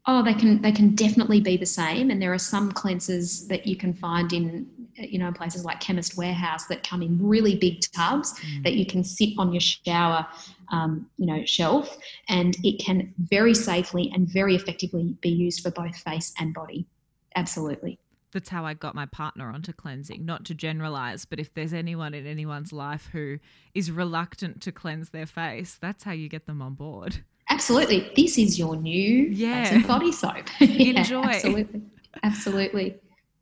Oh, 0.05 0.23
they 0.23 0.33
can 0.33 0.61
they 0.61 0.71
can 0.71 0.95
definitely 0.95 1.41
be 1.41 1.57
the 1.57 1.65
same, 1.65 2.09
and 2.09 2.21
there 2.21 2.33
are 2.33 2.39
some 2.39 2.71
cleansers 2.71 3.47
that 3.47 3.67
you 3.67 3.75
can 3.75 3.93
find 3.93 4.31
in 4.33 4.67
you 4.95 5.19
know 5.19 5.31
places 5.31 5.65
like 5.65 5.79
Chemist 5.81 6.17
Warehouse 6.17 6.65
that 6.67 6.87
come 6.87 7.01
in 7.01 7.19
really 7.21 7.55
big 7.55 7.81
tubs 7.93 8.33
mm. 8.39 8.63
that 8.63 8.73
you 8.73 8.85
can 8.85 9.03
sit 9.03 9.29
on 9.37 9.51
your 9.53 9.61
shower 9.61 10.25
um, 10.71 11.07
you 11.17 11.25
know 11.25 11.43
shelf, 11.45 11.97
and 12.29 12.55
it 12.63 12.83
can 12.83 13.13
very 13.19 13.53
safely 13.53 14.09
and 14.13 14.27
very 14.27 14.55
effectively 14.55 15.15
be 15.21 15.29
used 15.29 15.61
for 15.61 15.71
both 15.71 15.95
face 15.97 16.33
and 16.39 16.53
body. 16.53 16.87
Absolutely. 17.35 17.99
That's 18.31 18.49
how 18.49 18.65
I 18.65 18.73
got 18.73 18.95
my 18.95 19.05
partner 19.05 19.49
onto 19.49 19.73
cleansing. 19.73 20.25
Not 20.25 20.45
to 20.45 20.53
generalize, 20.53 21.25
but 21.25 21.39
if 21.39 21.53
there's 21.53 21.73
anyone 21.73 22.13
in 22.13 22.27
anyone's 22.27 22.71
life 22.71 23.09
who 23.11 23.39
is 23.73 23.91
reluctant 23.91 24.61
to 24.61 24.71
cleanse 24.71 25.09
their 25.09 25.25
face, 25.25 25.77
that's 25.81 26.03
how 26.03 26.11
you 26.11 26.29
get 26.29 26.45
them 26.45 26.61
on 26.61 26.75
board. 26.75 27.23
Absolutely. 27.49 28.11
This 28.15 28.37
is 28.37 28.59
your 28.59 28.75
new 28.75 29.25
yeah. 29.31 29.85
body 29.87 30.11
soap. 30.11 30.47
yeah, 30.59 30.99
Enjoy. 30.99 31.23
Absolutely. 31.23 31.81
Absolutely. 32.23 32.95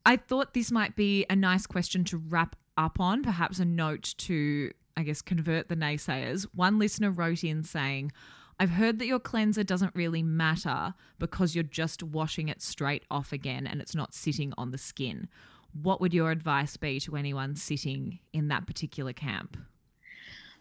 I 0.06 0.16
thought 0.16 0.54
this 0.54 0.72
might 0.72 0.96
be 0.96 1.26
a 1.30 1.36
nice 1.36 1.68
question 1.68 2.06
to 2.06 2.18
wrap 2.18 2.56
up 2.78 3.00
on, 3.00 3.24
perhaps 3.24 3.60
a 3.60 3.66
note 3.66 4.14
to, 4.20 4.72
I 4.96 5.04
guess, 5.04 5.22
convert 5.22 5.68
the 5.68 5.76
naysayers. 5.76 6.48
One 6.54 6.80
listener 6.80 7.12
wrote 7.12 7.44
in 7.44 7.64
saying, 7.64 8.14
I've 8.60 8.72
heard 8.72 8.98
that 9.00 9.06
your 9.06 9.20
cleanser 9.20 9.64
doesn't 9.64 9.96
really 9.96 10.24
matter 10.24 10.96
because 11.20 11.54
you're 11.54 11.64
just 11.64 12.02
washing 12.02 12.50
it 12.50 12.62
straight 12.62 13.04
off 13.12 13.32
again 13.32 13.68
and 13.68 13.82
it's 13.82 13.96
not 13.96 14.16
sitting 14.16 14.54
on 14.58 14.72
the 14.72 14.78
skin. 14.78 15.28
What 15.80 16.02
would 16.02 16.14
your 16.14 16.32
advice 16.32 16.76
be 16.76 17.00
to 17.02 17.16
anyone 17.16 17.56
sitting 17.56 18.20
in 18.34 18.48
that 18.48 18.66
particular 18.66 19.14
camp? 19.14 19.58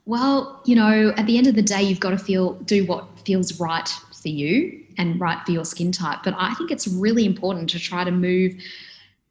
Well, 0.05 0.61
you 0.67 0.77
know, 0.77 1.13
at 1.17 1.27
the 1.27 1.39
end 1.39 1.47
of 1.47 1.55
the 1.55 1.63
day, 1.63 1.83
you've 1.83 2.01
got 2.01 2.11
to 2.11 2.19
feel 2.19 2.55
do 2.65 2.85
what 2.85 3.19
feels 3.21 3.59
right 3.59 3.89
for 4.21 4.29
you 4.29 4.85
and 4.99 5.21
right 5.21 5.45
for 5.45 5.53
your 5.53 5.65
skin 5.65 5.91
type. 5.91 6.21
But 6.23 6.35
I 6.39 6.55
think 6.55 6.71
it's 6.71 6.87
really 6.87 7.25
important 7.25 7.71
to 7.71 7.81
try 7.81 8.05
to 8.05 8.13
move 8.13 8.55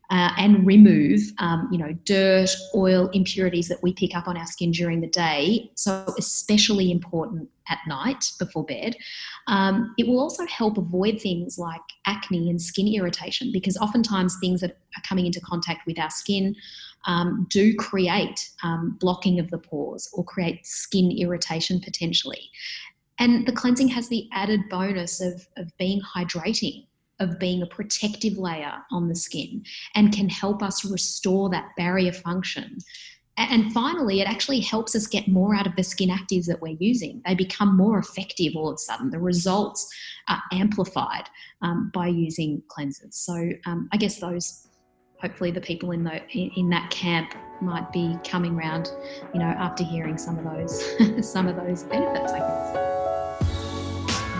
uh, 0.09 0.31
and 0.37 0.65
remove, 0.65 1.21
um, 1.39 1.67
you 1.71 1.77
know, 1.77 1.93
dirt, 2.03 2.49
oil, 2.75 3.09
impurities 3.13 3.67
that 3.67 3.81
we 3.81 3.93
pick 3.93 4.15
up 4.15 4.27
on 4.27 4.37
our 4.37 4.45
skin 4.45 4.71
during 4.71 5.01
the 5.01 5.07
day. 5.07 5.71
So 5.75 6.13
especially 6.17 6.91
important 6.91 7.49
at 7.69 7.79
night 7.87 8.31
before 8.37 8.63
bed. 8.63 8.95
Um, 9.47 9.93
it 9.97 10.07
will 10.07 10.19
also 10.19 10.45
help 10.45 10.77
avoid 10.77 11.19
things 11.19 11.57
like 11.57 11.81
acne 12.05 12.49
and 12.49 12.61
skin 12.61 12.87
irritation 12.87 13.51
because 13.51 13.77
oftentimes 13.77 14.37
things 14.39 14.61
that 14.61 14.71
are 14.71 15.03
coming 15.07 15.25
into 15.25 15.41
contact 15.41 15.87
with 15.87 15.99
our 15.99 16.11
skin 16.11 16.55
um, 17.07 17.47
do 17.49 17.73
create 17.75 18.51
um, 18.63 18.97
blocking 18.99 19.39
of 19.39 19.49
the 19.51 19.57
pores 19.57 20.09
or 20.13 20.23
create 20.23 20.65
skin 20.65 21.11
irritation 21.11 21.79
potentially. 21.79 22.49
And 23.17 23.47
the 23.47 23.51
cleansing 23.51 23.87
has 23.89 24.09
the 24.09 24.27
added 24.33 24.61
bonus 24.69 25.21
of, 25.21 25.47
of 25.57 25.75
being 25.77 26.01
hydrating 26.01 26.85
of 27.19 27.39
being 27.39 27.61
a 27.61 27.67
protective 27.67 28.37
layer 28.37 28.73
on 28.91 29.07
the 29.07 29.15
skin 29.15 29.63
and 29.95 30.13
can 30.13 30.29
help 30.29 30.61
us 30.61 30.85
restore 30.85 31.49
that 31.49 31.69
barrier 31.77 32.11
function. 32.11 32.77
And 33.37 33.73
finally, 33.73 34.21
it 34.21 34.29
actually 34.29 34.61
helps 34.61 34.95
us 34.95 35.07
get 35.07 35.27
more 35.27 35.55
out 35.55 35.67
of 35.67 35.75
the 35.75 35.83
skin 35.83 36.09
actives 36.09 36.45
that 36.45 36.61
we're 36.61 36.77
using. 36.79 37.21
They 37.25 37.35
become 37.35 37.75
more 37.75 37.99
effective 37.99 38.53
all 38.55 38.69
of 38.69 38.75
a 38.75 38.77
sudden. 38.77 39.09
The 39.09 39.19
results 39.19 39.93
are 40.29 40.41
amplified 40.53 41.27
um, 41.61 41.91
by 41.93 42.07
using 42.07 42.61
cleansers. 42.69 43.13
So 43.13 43.49
um, 43.65 43.89
I 43.91 43.97
guess 43.97 44.19
those, 44.19 44.67
hopefully, 45.21 45.51
the 45.51 45.61
people 45.61 45.91
in 45.91 46.03
the 46.03 46.25
in 46.29 46.69
that 46.69 46.89
camp 46.91 47.33
might 47.61 47.91
be 47.91 48.17
coming 48.23 48.55
around, 48.55 48.91
you 49.33 49.39
know, 49.39 49.47
after 49.47 49.83
hearing 49.83 50.17
some 50.17 50.39
of 50.39 50.45
those 50.45 51.29
some 51.29 51.47
of 51.47 51.57
those 51.57 51.83
benefits. 51.83 52.31
I 52.31 52.39
guess. 52.39 52.84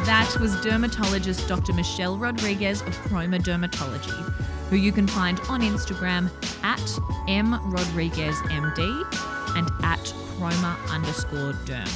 That 0.06 0.38
was 0.40 0.56
dermatologist 0.62 1.48
Dr. 1.48 1.74
Michelle 1.74 2.16
Rodrigues 2.16 2.82
of 2.82 2.96
Chroma 3.06 3.40
Dermatology, 3.40 4.32
who 4.70 4.76
you 4.76 4.92
can 4.92 5.08
find 5.08 5.40
on 5.50 5.62
Instagram 5.62 6.30
at 6.64 6.78
mrodriguezmd 7.28 8.78
and 9.58 9.68
at 9.84 10.00
chroma 10.38 10.78
underscore 10.92 11.54
derm. 11.66 11.90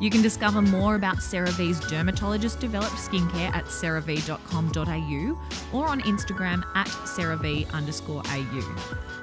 You 0.00 0.08
can 0.08 0.22
discover 0.22 0.62
more 0.62 0.94
about 0.94 1.18
CeraVe's 1.18 1.80
dermatologist 1.80 2.60
developed 2.60 2.96
skincare 2.96 3.54
at 3.54 3.66
cerave.com.au 3.66 5.38
or 5.78 5.88
on 5.88 6.00
Instagram 6.00 6.64
at 6.74 6.86
cerave 6.86 7.70
underscore 7.72 8.22
au. 8.26 8.76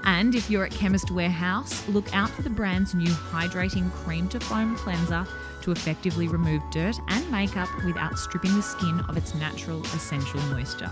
And 0.03 0.35
if 0.35 0.47
you're 0.47 0.65
at 0.65 0.71
Chemist 0.71 1.09
Warehouse, 1.09 1.87
look 1.87 2.15
out 2.15 2.29
for 2.29 2.43
the 2.43 2.51
brand's 2.51 2.93
new 2.93 3.09
hydrating 3.09 3.91
cream 3.91 4.27
to 4.29 4.39
foam 4.39 4.75
cleanser 4.75 5.25
to 5.63 5.71
effectively 5.71 6.27
remove 6.27 6.61
dirt 6.71 6.95
and 7.09 7.29
makeup 7.31 7.69
without 7.83 8.17
stripping 8.17 8.55
the 8.55 8.61
skin 8.61 8.99
of 9.09 9.17
its 9.17 9.33
natural 9.35 9.81
essential 9.85 10.39
moisture. 10.43 10.91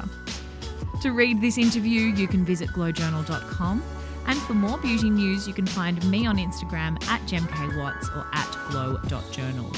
To 1.02 1.12
read 1.12 1.42
this 1.42 1.58
interview, 1.58 2.02
you 2.02 2.28
can 2.28 2.46
visit 2.46 2.70
glowjournal.com. 2.70 3.84
And 4.28 4.40
for 4.44 4.54
more 4.54 4.78
beauty 4.78 5.10
news, 5.10 5.48
you 5.48 5.54
can 5.54 5.66
find 5.66 6.04
me 6.10 6.28
on 6.28 6.38
Instagram 6.38 7.02
at 7.08 7.22
gemkwatts 7.22 8.16
or 8.16 8.28
at 8.34 8.58
glow.journal. 8.70 9.72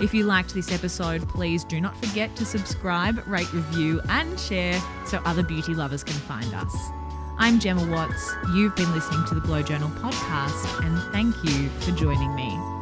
If 0.00 0.12
you 0.12 0.24
liked 0.24 0.54
this 0.54 0.70
episode, 0.70 1.26
please 1.28 1.64
do 1.64 1.80
not 1.80 1.96
forget 1.96 2.36
to 2.36 2.44
subscribe, 2.44 3.26
rate, 3.26 3.50
review, 3.52 4.00
and 4.10 4.38
share 4.38 4.78
so 5.06 5.18
other 5.24 5.42
beauty 5.42 5.74
lovers 5.74 6.04
can 6.04 6.14
find 6.14 6.52
us. 6.54 6.74
I'm 7.38 7.58
Gemma 7.58 7.86
Watts. 7.90 8.34
You've 8.54 8.76
been 8.76 8.92
listening 8.92 9.24
to 9.28 9.34
the 9.34 9.40
Glow 9.40 9.62
Journal 9.62 9.88
podcast, 9.88 10.84
and 10.84 10.98
thank 11.12 11.34
you 11.42 11.70
for 11.80 11.92
joining 11.92 12.34
me. 12.34 12.79